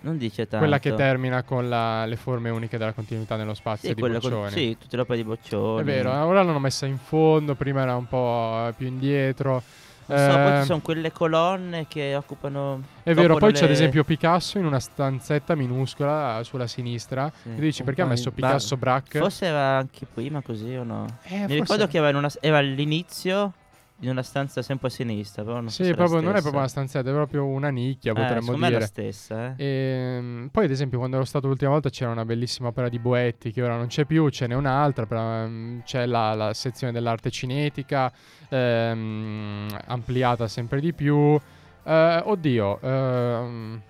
[0.00, 0.58] non dice tanto.
[0.58, 4.18] Quella che termina con la- le forme uniche della continuità nello spazio Sì, di quella
[4.20, 4.50] con- Boccioni.
[4.50, 5.80] sì, tutte le opere di Boccioni.
[5.82, 9.62] È vero, ora l'hanno messa in fondo, prima era un po' più indietro.
[10.08, 12.82] Non so, poi ci sono quelle colonne che occupano.
[13.02, 17.30] È vero, poi c'è ad le- esempio Picasso in una stanzetta minuscola sulla sinistra.
[17.42, 17.48] Sì.
[17.50, 19.18] E tu dici perché ha messo Picasso Brac?
[19.18, 21.06] Forse era anche prima così o no?
[21.24, 23.52] Eh, Mi forse- ricordo che era, in una, era all'inizio
[24.00, 27.08] in una stanza sempre a sinistra, però non Sì, proprio, non è proprio una stanzetta,
[27.08, 28.86] è proprio una nicchia, Eh, potremmo secondo me è la dire.
[28.86, 29.64] stessa, eh.
[29.64, 33.52] Ehm, poi, ad esempio, quando ero stato l'ultima volta c'era una bellissima opera di Boetti
[33.52, 37.30] che ora non c'è più, ce n'è un'altra, però ehm, c'è la, la sezione dell'arte
[37.30, 38.12] cinetica
[38.50, 41.38] ehm, ampliata sempre di più.
[41.84, 43.80] Eh, oddio, ehm,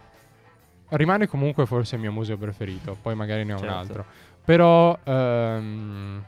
[0.90, 3.76] rimane comunque forse il mio museo preferito, poi magari ne ho un Certo.
[3.76, 4.04] altro.
[4.44, 6.22] Però ehm,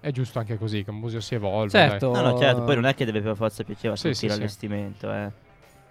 [0.00, 1.70] è giusto anche così, che un museo si evolve.
[1.78, 1.88] dai.
[1.90, 2.12] certo.
[2.12, 4.20] No, no, certo, poi non è che deve per forza piacere a Sì, tutti sì,
[4.20, 4.26] sì.
[4.28, 5.30] l'allestimento, eh.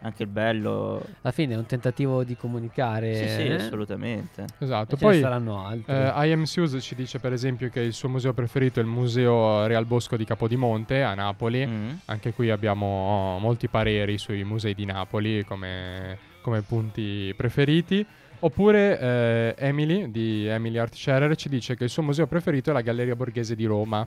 [0.01, 1.03] Anche il bello.
[1.21, 3.15] Alla fine è un tentativo di comunicare.
[3.15, 3.53] Sì, sì, eh?
[3.55, 4.45] assolutamente.
[4.57, 5.19] Esatto, E ce ne poi...
[5.19, 5.93] saranno altri.
[5.93, 8.87] Eh, I Am Suze ci dice per esempio che il suo museo preferito è il
[8.87, 11.67] museo Real Bosco di Capodimonte a Napoli.
[11.67, 11.89] Mm.
[12.05, 18.05] Anche qui abbiamo molti pareri sui musei di Napoli come, come punti preferiti.
[18.41, 22.73] Oppure eh, Emily di Emily Art Scherer ci dice che il suo museo preferito è
[22.73, 24.05] la Galleria Borghese di Roma.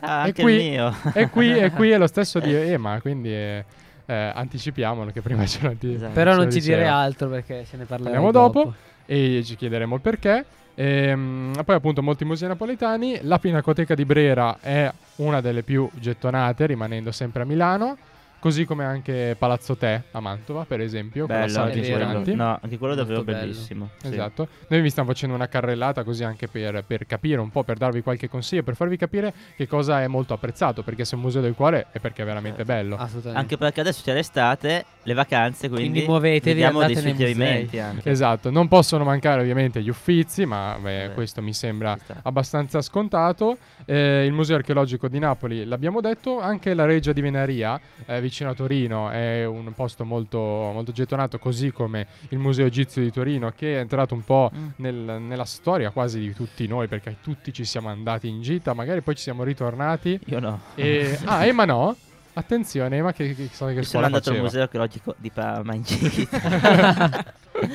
[0.00, 0.94] Ah, E anche qui- il mio.
[1.14, 3.64] E qui, e qui è lo stesso di Ema, quindi eh,
[4.04, 6.12] eh, anticipiamolo che prima ce lo, di- Esatto.
[6.12, 8.74] Però non ci dire altro perché se ne parleremo Parliamo dopo.
[9.06, 10.44] e ci chiederemo il perché.
[10.74, 13.20] Ehm, poi appunto molti musei napoletani.
[13.22, 17.96] La Pinacoteca di Brera è una delle più gettonate, rimanendo sempre a Milano.
[18.46, 21.90] Così come anche Palazzo Te a Mantova, per esempio, con la Bello, sala anche di
[21.90, 22.34] quello.
[22.36, 23.44] No, anche quello è davvero Molto bello.
[23.44, 23.90] bellissimo.
[24.00, 24.06] sì.
[24.06, 27.76] Esatto, noi vi stiamo facendo una carrellata così anche per, per capire un po', per
[27.76, 31.22] darvi qualche consiglio, per farvi capire che cosa è molto apprezzato, perché se è un
[31.22, 32.94] museo del cuore è perché è veramente bello.
[32.96, 33.40] Assolutamente.
[33.40, 38.08] Anche perché adesso c'è l'estate, le vacanze, quindi, Quindi muovetevi, vediamo dei suggerimenti anche.
[38.08, 43.58] Esatto, non possono mancare ovviamente gli uffizi, ma beh, questo mi sembra abbastanza scontato.
[43.84, 48.34] Eh, il Museo Archeologico di Napoli l'abbiamo detto, anche la Reggia di Venaria, eh, vicino
[48.44, 53.52] a Torino, è un posto molto, molto gettonato, così come il Museo Egizio di Torino,
[53.56, 54.68] che è entrato un po' Mm.
[54.76, 59.00] nel- nella storia quasi di tutti noi, perché tutti ci siamo andati in gita, magari
[59.00, 60.18] poi ci siamo ritornati.
[60.26, 60.60] Io no.
[60.74, 61.18] E...
[61.24, 61.96] ah, Emma no?
[62.34, 64.42] Attenzione, Emma, che, che, che Io sono andato al faceva?
[64.42, 66.38] museo archeologico di Parma in gita.
[67.56, 67.70] non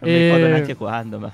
[0.00, 1.32] mi E- ricordo neanche quando, ma...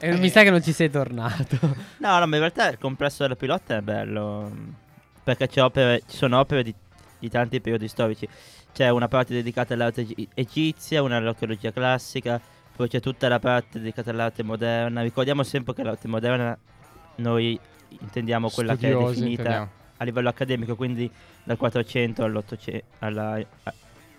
[0.00, 1.58] E mi sa che non ci sei tornato.
[1.98, 4.48] No, no, ma in realtà il complesso della pilota è bello.
[5.24, 6.72] Perché c'è opere- ci sono opere di,
[7.18, 8.28] di tanti periodi storici.
[8.72, 12.40] C'è una parte dedicata all'arte egi- egizia, una all'archeologia classica,
[12.76, 15.02] poi c'è tutta la parte dedicata all'arte moderna.
[15.02, 16.56] Ricordiamo sempre che l'arte moderna
[17.16, 19.70] noi intendiamo quella che è Studiosi, definita intendiamo.
[19.96, 21.10] a livello accademico, quindi
[21.42, 23.40] dal 400 all'800, alla,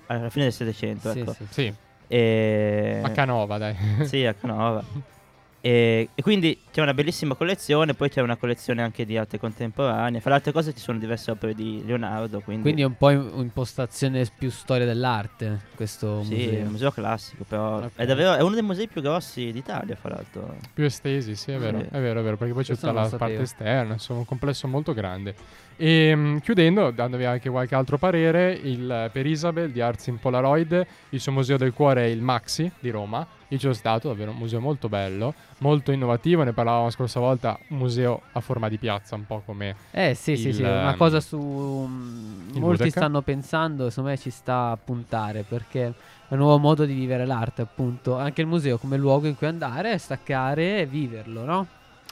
[0.08, 1.12] alla fine del 700.
[1.12, 1.34] Sì, ecco.
[1.34, 1.46] sì.
[1.50, 1.74] Sì,
[2.08, 3.02] E...
[3.04, 3.76] a Canova, dai.
[4.04, 4.84] Sì, a Canova.
[5.62, 10.20] E, e quindi c'è una bellissima collezione, poi c'è una collezione anche di arte contemporanea.
[10.22, 13.10] Fra le altre cose ci sono diverse opere di Leonardo, quindi, Quindi è un po'
[13.10, 16.66] in- impostazione più storia dell'arte questo sì, è museo.
[16.66, 17.92] un museo classico, però Ok.
[17.96, 20.56] è davvero è uno dei musei più grossi d'Italia, fra l'altro.
[20.74, 21.86] Più estesi, sì, è vero, Sì.
[21.92, 24.26] è vero, è vero, perché poi c'è Questo tutta non la parte esterna, insomma, un
[24.26, 25.36] complesso molto grande.
[25.82, 30.86] E mh, chiudendo, dandovi anche qualche altro parere, il, per Isabel di Arts in Polaroid,
[31.12, 33.26] il suo museo del cuore è il Maxi di Roma.
[33.48, 37.22] Io ci sono stato, davvero un museo molto bello, molto innovativo, ne parlavamo la scorsa
[37.22, 39.74] volta, un museo a forma di piazza, un po' come...
[39.92, 42.90] Eh sì, sì, Il, sì, una ehm, cosa su mm, molti Budeka.
[42.90, 47.26] stanno pensando, secondo me ci sta a puntare perché è un nuovo modo di vivere
[47.26, 48.18] l'arte, appunto.
[48.18, 51.68] Anche il museo come luogo in cui andare, staccare e viverlo, no?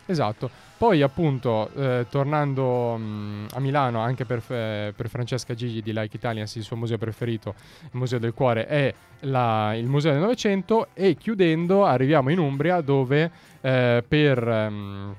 [0.07, 0.49] Esatto.
[0.77, 6.15] Poi appunto, eh, tornando mh, a Milano, anche per, eh, per Francesca Gigi di Like
[6.15, 10.87] Italians, il suo museo preferito, il Museo del Cuore, è la- il Museo del Novecento
[10.93, 13.29] e chiudendo arriviamo in Umbria dove
[13.61, 15.15] eh, per ehm,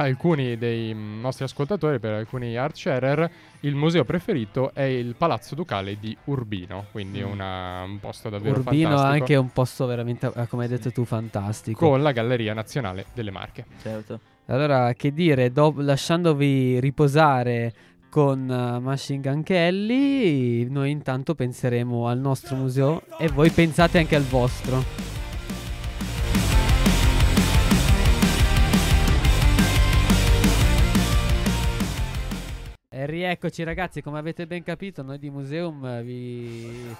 [0.00, 5.96] alcuni dei nostri ascoltatori, per alcuni art sharer, il museo preferito è il Palazzo Ducale
[5.98, 7.30] di Urbino, quindi Mm.
[7.30, 9.12] una- un posto davvero Urbino è fantastico.
[9.22, 11.88] anche un posto veramente, eh, come hai detto tu, fantastico.
[11.88, 13.64] con la Galleria Nazionale delle Marche.
[13.82, 14.20] Certo.
[14.46, 17.72] Allora, che dire, do- lasciandovi riposare
[18.10, 24.16] con eh, Machine Gun Kelly, noi intanto penseremo al nostro museo e voi pensate anche
[24.16, 24.82] al vostro.
[33.00, 36.94] E rieccoci ragazzi, come avete ben capito, noi di Museum vi,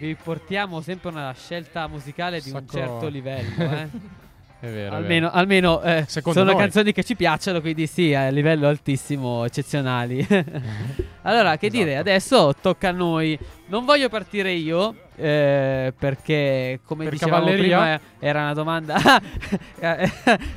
[0.00, 3.62] vi portiamo sempre una scelta musicale di un Sacco- certo livello.
[3.62, 3.88] Eh?
[4.58, 4.92] È vero.
[4.94, 5.38] è almeno vero.
[5.38, 6.56] almeno eh, sono noi.
[6.56, 10.26] canzoni che ci piacciono, quindi sì, a livello altissimo, eccezionali.
[11.22, 12.00] allora, che dire, Esatto.
[12.08, 13.38] adesso tocca a noi.
[13.68, 17.76] Non voglio partire io, eh, perché come Per dicevamo cavalleria?
[17.78, 18.96] prima eh, era una domanda...
[19.78, 20.10] Eh,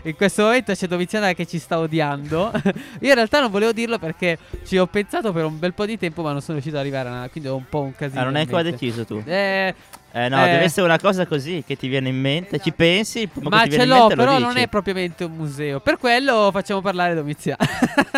[0.03, 2.51] In questo momento c'è Doviziana che ci sta odiando.
[3.01, 5.97] io in realtà non volevo dirlo perché ci ho pensato per un bel po' di
[5.97, 7.29] tempo, ma non sono riuscito ad arrivare a una...
[7.29, 8.21] Quindi ho un po' un casino.
[8.21, 8.77] Ah, non hai in ancora mente.
[8.85, 9.21] deciso tu?
[9.25, 9.73] Eh,
[10.11, 10.49] Eh no, Eh.
[10.51, 13.83] deve essere una cosa così che ti viene in mente, ci pensi, ma ce viene
[13.83, 15.79] in l'ho, mente però non è propriamente un museo.
[15.79, 17.57] Per quello facciamo parlare Domiziano.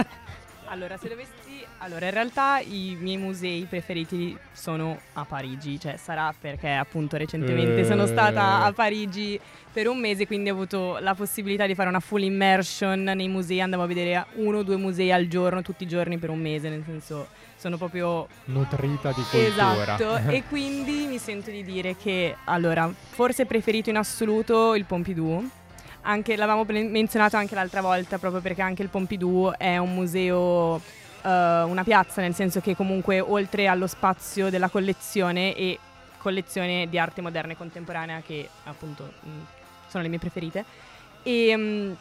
[0.71, 1.40] Allora, se dovessi.
[1.83, 7.79] Allora, in realtà i miei musei preferiti sono a Parigi, cioè sarà perché appunto recentemente
[7.79, 7.85] Eh.
[7.85, 9.39] sono stata a Parigi
[9.73, 13.61] per un mese, quindi ho avuto la possibilità di fare una full immersion nei musei,
[13.61, 16.69] andavo a vedere uno o due musei al giorno, tutti i giorni per un mese,
[16.69, 19.95] nel senso sono proprio Nutrita di cultura.
[19.95, 25.49] Esatto, e quindi mi sento di dire che allora, forse preferito in assoluto il Pompidou.
[26.03, 30.81] Anche, l'avevamo menzionato anche l'altra volta, proprio perché anche il Pompidou è un museo,
[31.23, 35.79] eh, una piazza, nel senso che comunque oltre allo spazio della collezione e
[36.17, 39.29] collezione di arte moderna e contemporanea, che appunto mh,
[39.87, 40.63] sono le mie preferite,
[41.23, 41.95] e mh,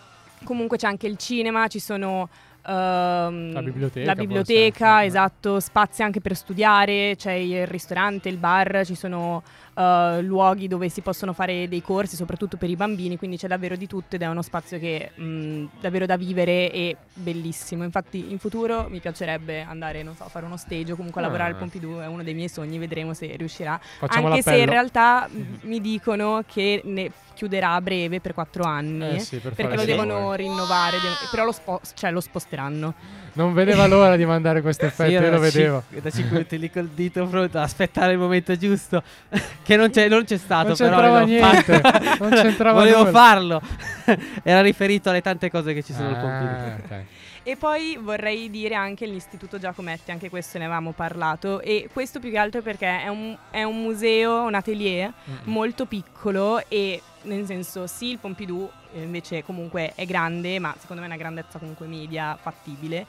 [0.45, 2.29] comunque c'è anche il cinema, ci sono...
[2.67, 5.07] ehm, La biblioteca, la biblioteca, anche.
[5.07, 10.69] esatto, spazi anche per studiare, c'è il ristorante, il bar, ci sono eh, uh, luoghi
[10.69, 14.17] dove si possono fare dei corsi, soprattutto per i bambini, quindi c'è davvero di tutto
[14.17, 17.85] ed è uno spazio che mm, davvero da vivere e bellissimo.
[17.85, 21.25] Infatti in futuro mi piacerebbe andare, non so, a fare uno stage o comunque a
[21.25, 21.59] lavorare al Ah.
[21.61, 23.79] Pompidou, è uno dei miei sogni, vedremo se riuscirà.
[23.99, 24.65] Facciamo Anche se l'appello.
[24.67, 29.17] in realtà mm, mi dicono che ne chiuderà a breve per quattro anni.
[29.17, 30.97] Eh sì, per Perché lo devono rinnovare,
[31.31, 32.95] però lo, spo- cioè, lo sposteranno.
[33.33, 35.83] Non vedeva l'ora di mandare questo effetto, Sì, io lo vedevo.
[35.91, 39.03] cin- da 5 minuti lì col dito pronto aspettare il momento giusto.
[39.71, 40.69] che non c'è, non c'è stato.
[40.69, 42.17] Non però c'entrava volevo niente, farlo.
[42.19, 43.11] non c'entrava Volevo nulla.
[43.11, 43.63] farlo.
[44.43, 46.55] Era riferito alle tante cose che ci sono al Pompidou.
[46.57, 47.05] Ah, ok.
[47.43, 51.61] E poi vorrei dire anche l'Istituto Giacometti, anche questo ne avevamo parlato.
[51.61, 55.35] E questo più che altro perché è un, è un museo, un atelier Mm.
[55.45, 61.03] molto piccolo e nel senso sì il Pompidou eh, invece comunque è grande ma secondo
[61.03, 63.07] me è una grandezza comunque media fattibile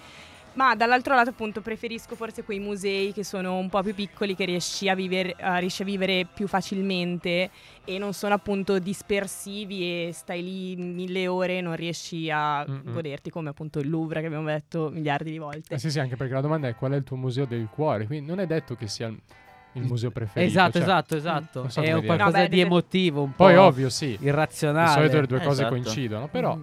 [0.53, 4.45] ma dall'altro lato appunto preferisco forse quei musei che sono un po' più piccoli che
[4.45, 7.49] riesci a, vivere, eh, riesci a vivere più facilmente
[7.85, 12.91] e non sono appunto dispersivi e stai lì mille ore e non riesci a Mm-mm.
[12.93, 15.75] goderti come appunto il Louvre che abbiamo detto miliardi di volte.
[15.75, 18.05] Eh sì, sì, anche perché la domanda è qual è il tuo museo del cuore,
[18.05, 20.49] quindi non è detto che sia il, museo preferito.
[20.51, 21.69] Esatto, cioè, esatto, esatto.
[21.69, 24.17] so è un qualcosa No, beh, di emotivo, un Poi po' ovvio, sì.
[24.19, 24.91] Di irrazionale.
[24.91, 25.69] solito le due cose esatto.
[25.69, 26.61] coincidono, però Mm.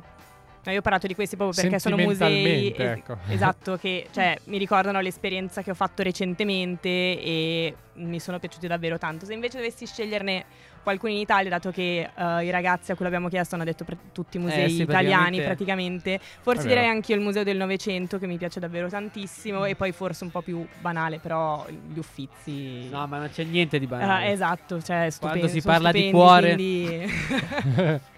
[0.69, 3.17] No, io ho parlato di questi proprio perché sono musei es- ecco.
[3.29, 8.99] esatto che cioè, mi ricordano l'esperienza che ho fatto recentemente e mi sono piaciuti davvero
[8.99, 9.25] tanto.
[9.25, 10.45] Se invece dovessi sceglierne
[10.83, 13.97] qualcuno in Italia, dato che eh, i ragazzi a cui l'abbiamo chiesto hanno detto pre-
[14.13, 16.81] tutti i musei Eh, sì, italiani praticamente- praticamente, forse È vero.
[16.81, 20.25] direi anche io il Museo del Novecento che mi piace davvero tantissimo e poi forse
[20.25, 22.89] un po' più banale, però gli Uffizi...
[22.91, 24.31] No, ma non c'è niente di banale.
[24.33, 28.01] esatto, cioè stupendi, Quando si parla di stupendi, cuore- quindi-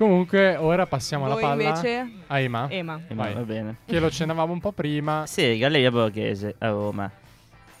[0.00, 2.10] Comunque, ora passiamo alla Voi palla invece?
[2.28, 3.02] a Ema, Ema.
[3.06, 3.34] Eh, Vai.
[3.34, 3.76] Va bene.
[3.84, 5.26] che lo accennavamo un po' prima.
[5.26, 7.10] Sì, Galleria Borghese a Roma.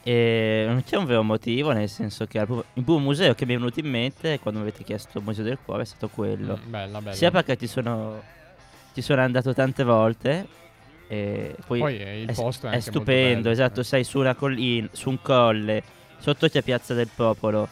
[0.02, 3.56] E non c'è un vero motivo, nel senso che il primo museo che mi è
[3.56, 6.58] venuto in mente quando mi avete chiesto il Museo del Cuore è stato quello.
[6.62, 7.16] Mm, bella, bella.
[7.16, 8.20] Sia perché ci sono,
[8.92, 10.46] ci sono andato tante volte,
[11.08, 13.50] e poi, Poi eh, il è, posto è, è stupendo, bello.
[13.50, 15.82] esatto, sei su una collina, su un colle,
[16.18, 17.66] sotto c'è Piazza del Popolo,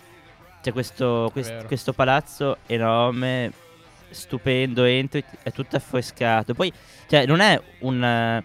[0.63, 3.53] c'è questo, quest- questo palazzo enorme,
[4.11, 6.73] stupendo, entri, è tutto affrescato, poi
[7.09, 8.45] cioè, non è un, eh,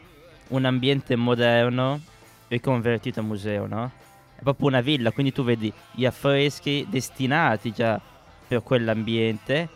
[0.49, 2.01] un ambiente moderno
[2.47, 3.91] riconvertito a museo, no?
[4.35, 7.99] È proprio una villa, quindi tu vedi gli affreschi destinati già
[8.47, 9.69] per quell'ambiente,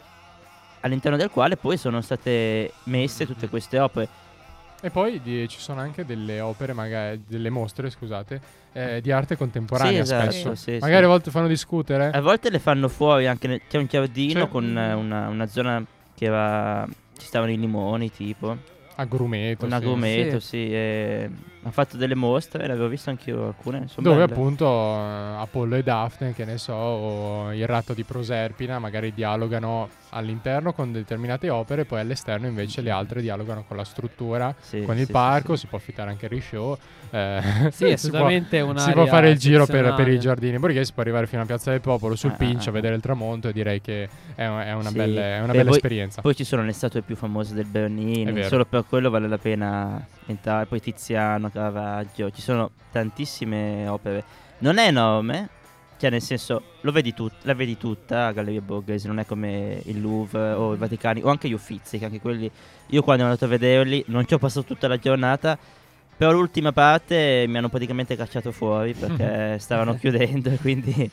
[0.81, 4.25] all'interno del quale poi sono state messe tutte queste opere.
[4.81, 8.39] E poi di- ci sono anche delle opere, magari delle mostre, scusate,
[8.73, 10.55] eh, di arte contemporanea Sì, esatto, spesso.
[10.55, 10.77] sì, sì.
[10.79, 12.11] magari a volte fanno discutere.
[12.11, 14.47] A volte le fanno fuori anche nel- c'è un giardino Sì.
[14.49, 15.83] con eh, una, una zona
[16.15, 16.87] che era
[17.17, 18.55] ci stavano i limoni tipo
[18.95, 19.65] Agrumeto.
[19.65, 19.77] un sì.
[19.77, 20.47] agrumeto Sì.
[20.47, 21.29] sì, e
[21.67, 24.31] hanno fatto delle mostre ne avevo visto anche io alcune sono Dove belle.
[24.33, 29.89] appunto eh, Apollo e Daphne, che ne so, o il ratto di Proserpina magari dialogano
[30.11, 34.97] all'interno con determinate opere, poi all'esterno invece le altre dialogano con la struttura, Sì, con
[34.97, 35.61] il sì, parco, sì.
[35.61, 36.77] si può affittare anche il show.
[37.09, 40.57] eh, Sì, si assolutamente può, una si può fare il giro per, per i giardini
[40.59, 42.95] borghesi, si può arrivare fino a Piazza del Popolo sul Ah, Pincio ah, a vedere
[42.95, 44.95] il tramonto e direi che è, è una, Sì.
[44.95, 46.21] bella, è una Beh, bella poi- esperienza.
[46.21, 50.05] poi ci sono le statue più famose del Bernini solo per quello vale la pena
[50.31, 54.23] entrare poi Tiziano Caravaggio ci sono tantissime opere
[54.59, 55.49] non è enorme
[55.97, 59.81] cioè nel senso lo vedi tut- la vedi tutta a Galleria Borghese non è come
[59.85, 62.49] il Louvre o i Vaticani o anche gli Uffizi che anche quelli
[62.87, 65.57] io quando sono andato a vederli non ci ho passato tutta la giornata
[66.15, 71.11] però l'ultima parte mi hanno praticamente cacciato fuori perché stavano chiudendo e quindi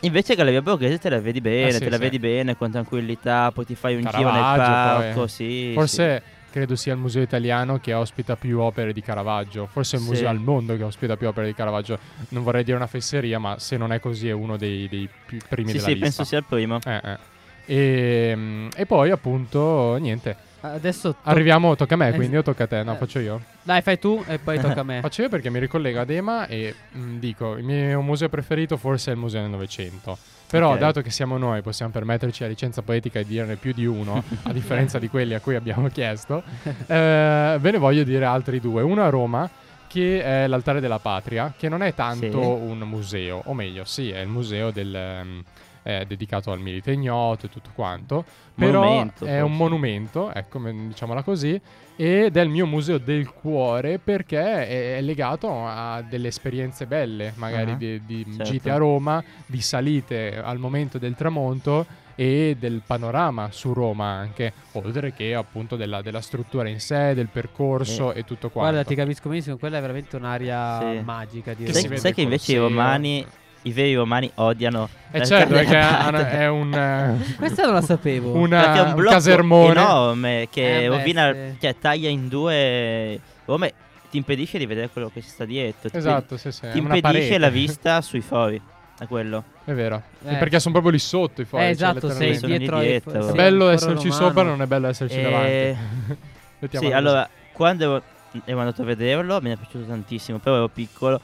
[0.00, 2.02] Invece Galleria Borghese te la vedi bene, Eh sì, te la sì.
[2.02, 5.28] vedi bene con tranquillità, poi ti fai un giro nel Caravaggio, parco, poi.
[5.28, 5.70] sì.
[5.74, 6.22] Forse
[6.56, 9.66] credo sia il museo italiano che ospita più opere di Caravaggio.
[9.70, 10.10] Forse è il Sì.
[10.10, 11.98] museo al mondo che ospita più opere di Caravaggio.
[12.30, 15.38] Non vorrei dire una fesseria, ma se non è così è uno dei, dei più
[15.46, 16.04] primi Sì, della sì, lista.
[16.06, 16.78] penso sia il primo.
[16.82, 17.18] Eh, eh.
[17.66, 20.34] E, mm, e poi appunto niente.
[20.74, 22.82] Adesso to- Arriviamo, tocca a me, Eh, quindi o tocca a te?
[22.82, 22.96] No, eh.
[22.96, 23.40] faccio io.
[23.62, 25.00] Dai, fai tu e poi tocca a me.
[25.00, 29.10] Faccio io perché mi ricollego ad Ema e mm, dico, il mio museo preferito forse
[29.10, 30.16] è il Museo del Novecento.
[30.48, 30.78] Però, Ok.
[30.78, 34.52] dato che siamo noi, possiamo permetterci la licenza poetica di dirne più di uno, a
[34.52, 36.42] differenza di quelli a cui abbiamo chiesto,
[36.86, 38.82] eh, ve ne voglio dire altri due.
[38.82, 39.50] Uno a Roma,
[39.88, 42.36] che è l'Altare della Patria, che non è tanto Sì.
[42.36, 45.42] un museo, o meglio, sì, è il museo del, ehm,
[45.86, 48.24] eh, dedicato al milite ignoto e tutto quanto.
[48.54, 49.62] Però Monumento, è un forse.
[49.62, 51.60] monumento, ecco, diciamola così,
[51.94, 57.32] ed è il mio museo del cuore perché è, è legato a delle esperienze belle,
[57.36, 58.42] magari Ah, di, di certo.
[58.50, 61.86] gite a Roma, di salite al momento del tramonto
[62.18, 67.28] e del panorama su Roma anche, oltre che appunto della, della struttura in sé, del
[67.28, 68.70] percorso e tutto quanto.
[68.72, 71.00] Guarda, ti capisco benissimo, quella è veramente un'aria Sì.
[71.04, 71.52] magica.
[71.52, 71.74] Direi.
[71.74, 73.26] si Sai, sai che invece i romani
[73.62, 74.88] i veri romani odiano.
[75.10, 75.76] E certo, perché
[76.30, 76.72] è un...
[76.72, 78.32] eh, Questa non la sapevo.
[78.36, 79.70] una- è un un blocco casermone.
[79.80, 83.18] enorme che Eh, rovina, cioè taglia in due.
[83.44, 83.72] Come
[84.10, 85.90] ti impedisce di vedere quello che ci sta dietro.
[85.90, 86.60] ti- Esatto, sì, sì.
[86.60, 88.60] Ti è impedisce la vista sui fori.
[88.98, 89.44] È quello.
[89.64, 90.02] È vero.
[90.24, 90.36] Eh.
[90.36, 91.60] Perché sono proprio lì sotto i fogli.
[91.60, 92.38] Eh, cioè, esatto, sei letteralmente.
[92.38, 93.10] Sono lì dietro, dietro.
[93.10, 94.26] sì, È Sì, al bello esserci romano.
[94.26, 96.28] sopra, non è bello esserci Eh, davanti.
[96.78, 98.02] Sì, allora, quando ero,
[98.46, 101.20] ero andato a vederlo mi è piaciuto tantissimo, però ero piccolo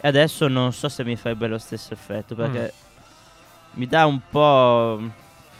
[0.00, 3.78] e adesso non so se mi farebbe lo stesso effetto perché Mm.
[3.78, 5.00] mi dà un po',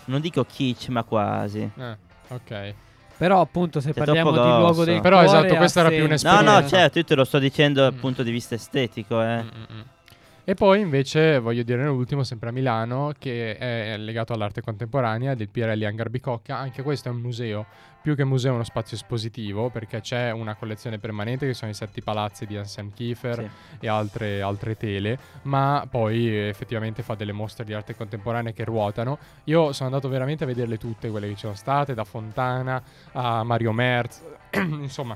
[0.06, 1.70] non dico kitsch, ma quasi.
[1.76, 1.96] Eh,
[2.28, 2.74] ok.
[3.18, 6.30] Però appunto se È parliamo di luogo del Però, cuore esatto, questa era più senso.
[6.30, 7.98] No, no, certo, io te lo sto dicendo dal Mm.
[7.98, 9.42] punto di vista estetico, eh.
[9.42, 9.80] Mm, mm, mm.
[10.48, 15.50] E poi invece voglio dire l'ultimo, sempre a Milano, che è legato all'arte contemporanea del
[15.50, 16.56] Pirelli Hangar Bicocca.
[16.56, 17.66] Anche questo è un museo,
[18.00, 21.74] più che museo è uno spazio espositivo, perché c'è una collezione permanente che sono i
[21.74, 23.76] sette palazzi di Anselm Kiefer Sì.
[23.80, 29.18] e altre, altre tele, ma poi effettivamente fa delle mostre di arte contemporanea che ruotano.
[29.44, 32.82] Io sono andato veramente a vederle tutte, quelle che ci sono state, da Fontana
[33.12, 34.22] a Mario Merz,
[34.56, 35.14] insomma,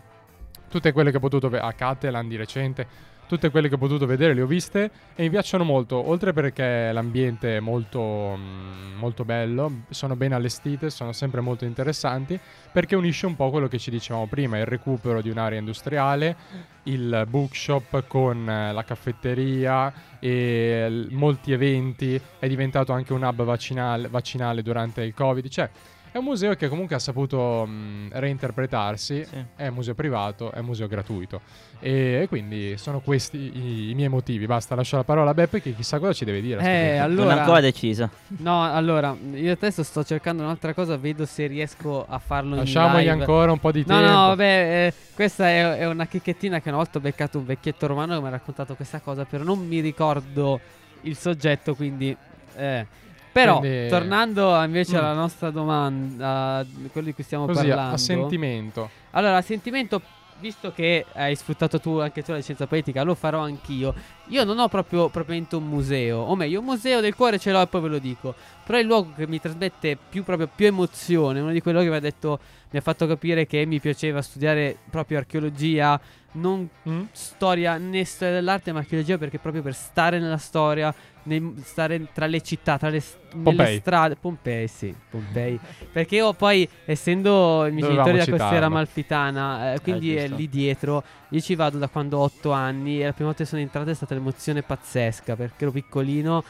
[0.68, 4.04] tutte quelle che ho potuto vedere, a Catalan di recente, tutte quelle che ho potuto
[4.04, 9.24] vedere le ho viste e mi piacciono molto, oltre perché l'ambiente è molto, mm, molto
[9.24, 12.38] bello, sono ben allestite, sono sempre molto interessanti,
[12.70, 16.36] perché unisce un po' quello che ci dicevamo prima, il recupero di un'area industriale,
[16.82, 24.08] il bookshop con eh, la caffetteria e molti eventi, è diventato anche un hub vaccinale,
[24.08, 25.70] vaccinale durante il Covid, cioè
[26.12, 29.44] è un museo che comunque ha saputo mm, reinterpretarsi, Sì.
[29.56, 31.40] è un museo privato, è un museo gratuito
[31.80, 34.46] e quindi sono questi i, i miei motivi.
[34.46, 36.62] Basta, lascio la parola a Beppe che chissà cosa ci deve dire.
[36.62, 38.10] Eh, allora Non ho ancora deciso.
[38.38, 43.08] No, allora, io adesso sto cercando un'altra cosa, vedo se riesco a farlo Lasciamogli in
[43.08, 43.20] live.
[43.20, 44.10] ancora un po' di No, tempo.
[44.12, 47.86] no, vabbè, eh, questa è, è una chicchettina che una volta ho beccato un vecchietto
[47.86, 50.60] romano che mi ha raccontato questa cosa, però non mi ricordo
[51.02, 52.16] il soggetto, quindi...
[52.56, 52.86] eh.
[53.32, 54.98] Però, Quindi- tornando a- invece Mm.
[54.98, 57.94] alla nostra domanda, di quello di cui stiamo Così a, parlando...
[57.94, 58.90] a sentimento.
[59.12, 60.00] Allora, a sentimento,
[60.40, 63.94] visto che hai sfruttato tu anche tu la licenza poetica, lo farò anch'io.
[64.28, 67.62] Io non ho proprio propriamente un museo, o meglio, un museo del cuore ce l'ho
[67.62, 68.34] e poi ve lo dico.
[68.64, 71.96] Però il luogo che mi trasmette più, proprio, più emozione, uno di quello che mi
[71.96, 72.38] ha detto,
[72.70, 75.98] mi ha fatto capire che mi piaceva studiare proprio archeologia,
[76.34, 77.02] non Mm?
[77.12, 80.92] storia né storia dell'arte, ma archeologia perché proprio per stare nella storia,
[81.24, 83.02] nel- stare tra le città, tra le,
[83.42, 83.78] Pompei.
[83.78, 84.16] strade.
[84.16, 85.58] Pompei, sì, Pompei.
[85.92, 88.68] perché io poi, essendo i miei genitori da costiera citarlo.
[88.70, 90.36] malfitana, eh, quindi è giusto.
[90.36, 93.48] lì dietro, io ci vado da quando ho 8 anni e la prima volta che
[93.48, 96.44] sono entrato è stata un'emozione pazzesca perché ero piccolino.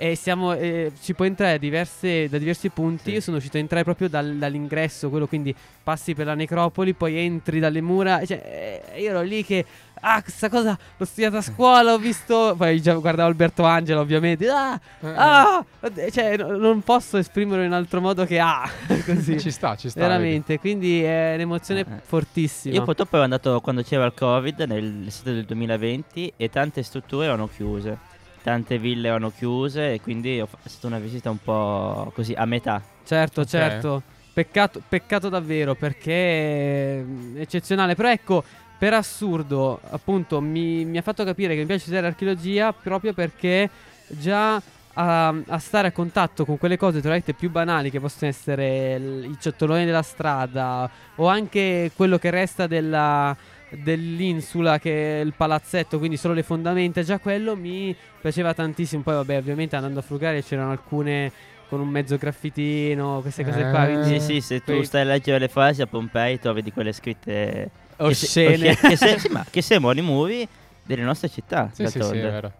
[0.00, 3.02] E siamo, eh, si può entrare a diverse- da diversi punti.
[3.08, 3.10] Sì.
[3.14, 7.16] Io sono riuscito a entrare proprio dal- dall'ingresso, quello quindi passi per la necropoli, poi
[7.18, 8.24] entri dalle mura.
[8.24, 9.64] Cioè, eh, io ero lì che.
[10.00, 12.54] Ah, questa cosa l'ho studiata a scuola, ho visto.
[12.56, 14.48] Poi già guardavo Alberto Angela, ovviamente.
[14.48, 15.64] Ah, Eh, ah,
[16.12, 18.70] cioè, no- non posso esprimerlo in altro modo che ah,
[19.04, 19.40] così.
[19.40, 19.98] Ci sta, ci sta.
[19.98, 22.00] Veramente, quindi è un'emozione Eh, eh.
[22.04, 22.76] fortissima.
[22.76, 27.48] Io purtroppo ero andato quando c'era il Covid nell'estate del 2020 e tante strutture erano
[27.48, 27.98] chiuse.
[28.42, 32.82] Tante ville erano chiuse e quindi è stata una visita un po' così a metà.
[33.04, 33.46] Certo, Ok.
[33.46, 34.02] certo.
[34.32, 37.04] Peccato, peccato davvero perché è
[37.36, 37.94] eccezionale.
[37.94, 38.44] Però ecco,
[38.78, 43.68] per assurdo, appunto, mi, mi ha fatto capire che mi piace studiare archeologia proprio perché
[44.06, 44.60] già
[45.00, 48.98] a, a stare a contatto con quelle cose tra l'altro più banali che possono essere
[48.98, 53.36] l- i ciottoloni della strada o anche quello che resta della
[53.70, 59.14] dell'insula che è il palazzetto quindi solo le fondamenta già quello mi piaceva tantissimo poi
[59.14, 61.30] vabbè ovviamente andando a frugare c'erano alcune
[61.68, 63.92] con un mezzo graffitino queste cose qua Eh.
[63.92, 66.92] quindi Sì, sì, se tu stai a leggere le frasi a Pompei trovi di quelle
[66.92, 70.48] scritte che se- oscene che, se- sì, ma che sembrano i muri
[70.84, 71.68] delle nostre città.
[71.74, 72.52] Sì, sì, sì, è vero.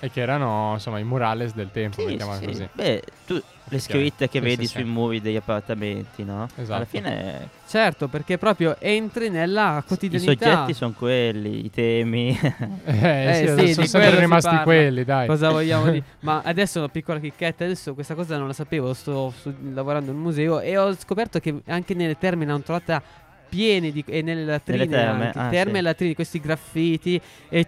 [0.00, 2.44] E che erano, insomma, i murales del tempo, Sì, mettiamola sì.
[2.46, 2.68] così.
[2.72, 4.88] Beh, tu le scritte che Sì, vedi sì, sui sì.
[4.88, 6.46] muri degli appartamenti, no?
[6.56, 6.74] Esatto.
[6.74, 12.38] Alla fine certo perché proprio entri nella i quotidianità soggetti sono quelli, i temi.
[12.84, 14.62] Eh, Eh, sì, sì, sono sempre rimasti parla.
[14.64, 15.26] quelli, dai.
[15.26, 16.04] Cosa vogliamo dire?
[16.20, 20.16] Ma adesso una piccola chicchetta, adesso questa cosa non la sapevo, sto, sto lavorando in
[20.16, 23.02] un museo e ho scoperto che anche nelle terme hanno trovata
[23.48, 25.78] piene di, e nelle latrine Nelle terme, anche, ah, terme sì.
[25.78, 27.66] e latrine, questi graffiti e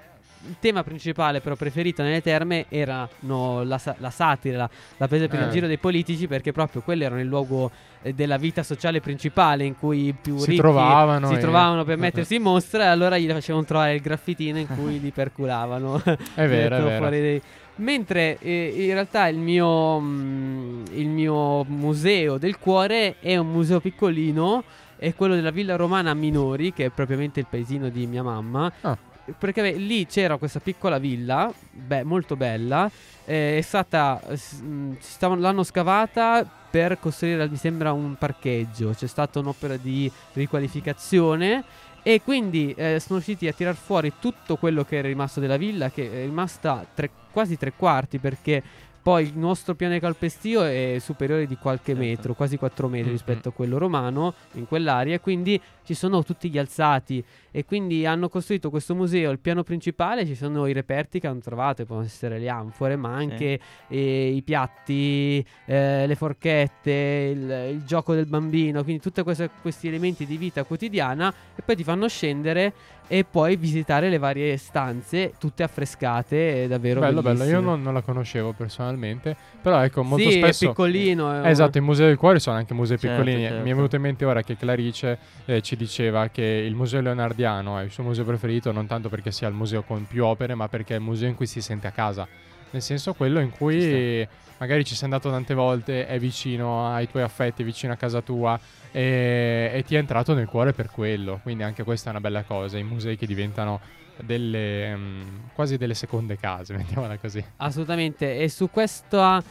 [0.49, 5.41] il tema principale però preferito nelle terme erano la, la satira, la, la presa per
[5.41, 5.45] Eh.
[5.45, 7.71] il giro dei politici perché proprio quello era il luogo
[8.03, 11.85] eh, della vita sociale principale in cui i più Si ricchi trovavano si e- trovavano
[11.85, 16.01] per mettersi in mostra e allora gli facevano trovare il graffitino in cui li perculavano.
[16.35, 17.09] È vero, è vero.
[17.11, 17.43] dei-
[17.79, 23.81] Mentre eh, in realtà il mio, mm, il mio museo del cuore è un museo
[23.81, 24.65] piccolino,
[24.97, 28.73] è quello della Villa Romana Minori, che è propriamente il paesino di mia mamma.
[28.81, 28.97] Ah.
[29.39, 32.91] Perché lì c'era questa piccola villa, beh, molto bella,
[33.25, 39.07] eh, è stata, mh, si stavano- l'hanno scavata per costruire, mi sembra, un parcheggio, c'è
[39.07, 41.65] stata un'opera di riqualificazione
[42.03, 45.91] e quindi eh, sono riusciti a tirar fuori tutto quello che era rimasto della villa,
[45.91, 48.63] che è rimasta tre- quasi tre quarti perché
[49.03, 52.01] poi il nostro piano di calpestio è superiore di qualche Certo.
[52.01, 53.13] metro, quasi 4 metri Mhm.
[53.13, 58.29] rispetto a quello romano in quell'area, quindi ci sono tutti gli alzati e quindi hanno
[58.29, 62.39] costruito questo museo, il piano principale ci sono i reperti che hanno trovato, possono essere
[62.41, 68.83] le anfore, ma anche eh, i piatti, eh, le forchette, il, il gioco del bambino,
[68.83, 72.73] quindi tutti questi elementi di vita quotidiana e poi ti fanno scendere
[73.09, 77.39] e poi visitare le varie stanze, tutte affrescate, è davvero bello, bello.
[77.39, 77.61] Io bellissime.
[77.61, 79.37] non, non la conoscevo personalmente.
[79.63, 80.65] Però ecco, molto sì, spesso.
[80.65, 81.45] è piccolino.
[81.45, 83.49] Eh, esatto, i musei del cuore sono anche musei Certo, piccolini.
[83.49, 83.63] certo.
[83.63, 87.79] Mi è venuto in mente ora che Clarice eh, ci diceva che il museo leonardiano
[87.79, 90.69] è il suo museo preferito, non tanto perché sia il museo con più opere, ma
[90.69, 92.27] perché è il museo in cui si sente a casa.
[92.71, 94.27] Nel senso quello in cui
[94.59, 98.23] magari ci sei andato tante volte, è vicino ai tuoi affetti, è vicino a casa
[98.23, 98.59] tua
[98.91, 101.41] e, e ti è entrato nel cuore per quello.
[101.43, 103.81] Quindi anche questa è una bella cosa, i musei che diventano
[104.23, 105.21] delle mm,
[105.53, 107.45] quasi delle seconde case, mettiamola così.
[107.57, 108.39] Assolutamente.
[108.39, 109.43] E su questa,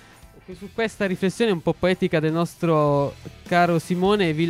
[0.58, 3.14] su questa riflessione un po' poetica del nostro
[3.48, 4.50] caro Simone, vi,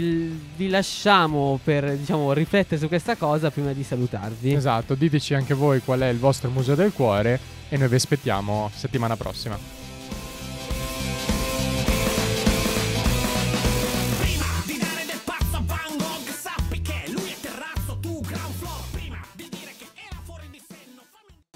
[0.00, 4.52] vi- vi lasciamo per diciamo, riflettere su questa cosa prima di salutarvi.
[4.52, 7.38] Esatto, diteci anche voi qual è il vostro museo del cuore
[7.68, 9.83] e noi vi aspettiamo settimana prossima.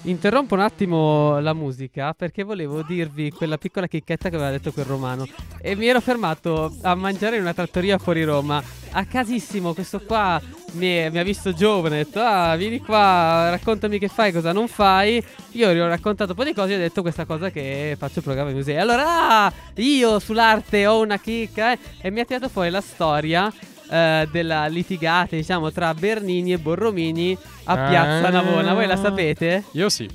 [0.09, 4.85] Interrompo un attimo la musica perché volevo dirvi quella piccola chicchetta che aveva detto quel
[4.85, 5.27] romano.
[5.61, 8.61] E mi ero fermato a mangiare in una trattoria fuori Roma.
[8.91, 10.41] A casissimo, questo qua
[10.71, 11.99] mi, mi ha visto giovane.
[11.99, 15.23] Ha detto: Ah, vieni qua, raccontami che fai, cosa non fai.
[15.51, 18.21] Io gli ho raccontato un po' di cose e ho detto questa cosa che faccio
[18.21, 18.77] programma di musei.
[18.77, 21.73] Allora, ah, io sull'arte ho una chicca.
[21.73, 23.53] eh, e mi ha tirato fuori la storia.
[23.89, 28.29] Eh, della litigata diciamo tra Bernini e Borromini a Piazza Ah.
[28.29, 29.63] Navona voi la sapete?
[29.73, 30.07] Io sì.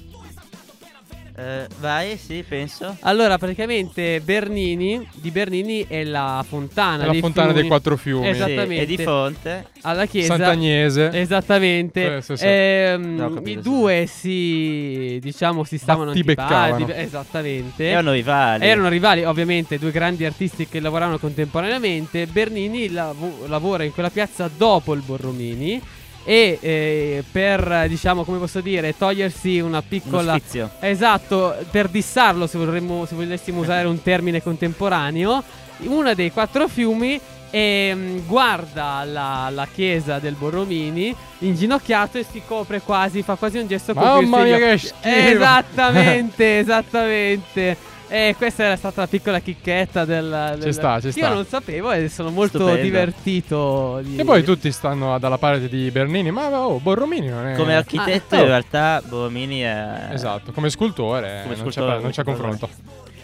[1.37, 2.97] Eh, vai, sì, penso.
[3.01, 7.03] Allora, praticamente Bernini, di Bernini è la fontana.
[7.03, 7.61] È la dei fontana fiumi.
[7.61, 8.29] dei quattro fiumi.
[8.29, 8.47] Esatto.
[8.47, 8.83] Sì, Esattamente.
[8.83, 9.67] e di fronte.
[9.83, 10.37] Alla chiesa.
[10.37, 11.11] Sant'Agnese.
[11.13, 12.23] Esattamente.
[12.23, 12.45] Sì, sì, sì.
[12.47, 13.69] Ehm, No, capito, I sì.
[13.69, 16.93] due si diciamo si stavano antipatici.
[16.95, 17.85] Esattamente.
[17.89, 18.65] Erano rivali.
[18.65, 22.27] Erano rivali, ovviamente, due grandi artisti che lavoravano contemporaneamente.
[22.27, 25.83] Bernini lav- lavora in quella piazza dopo il Borromini.
[26.25, 30.33] E eh, per, diciamo, come posso dire, togliersi una piccola.
[30.81, 35.43] Esatto, per dissarlo, se, vorremmo, se volessimo usare un termine contemporaneo,
[35.79, 37.21] uno dei quattro fiumi
[37.55, 43.69] ehm, guarda la, la chiesa del Borromini inginocchiato e si copre quasi, fa quasi un
[43.69, 44.95] gesto con Mamma mia, che schifo!
[45.03, 47.77] Esattamente, esattamente.
[48.15, 51.29] E questa era stata la piccola chicchetta del, del- Ci sta, ci Io sta.
[51.31, 52.81] non sapevo e sono molto Stupendo.
[52.83, 54.01] divertito.
[54.05, 57.57] di- E poi tutti stanno dalla parte di Bernini, ma oh, Borromini non è...
[57.57, 58.43] Come architetto, Ah, oh.
[58.43, 60.11] in realtà, Borromini è.
[60.13, 62.69] Esatto, come scultore, Come non, scultore, c'è, non c'è confronto.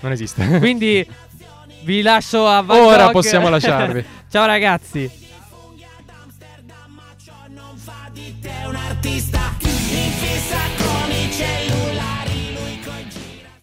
[0.01, 0.45] Non esiste.
[0.59, 1.07] Quindi
[1.85, 3.13] vi lascio a Van Ora Gogh.
[3.13, 4.05] possiamo lasciarvi.
[4.29, 5.09] Ciao ragazzi.
[8.67, 9.40] Un artista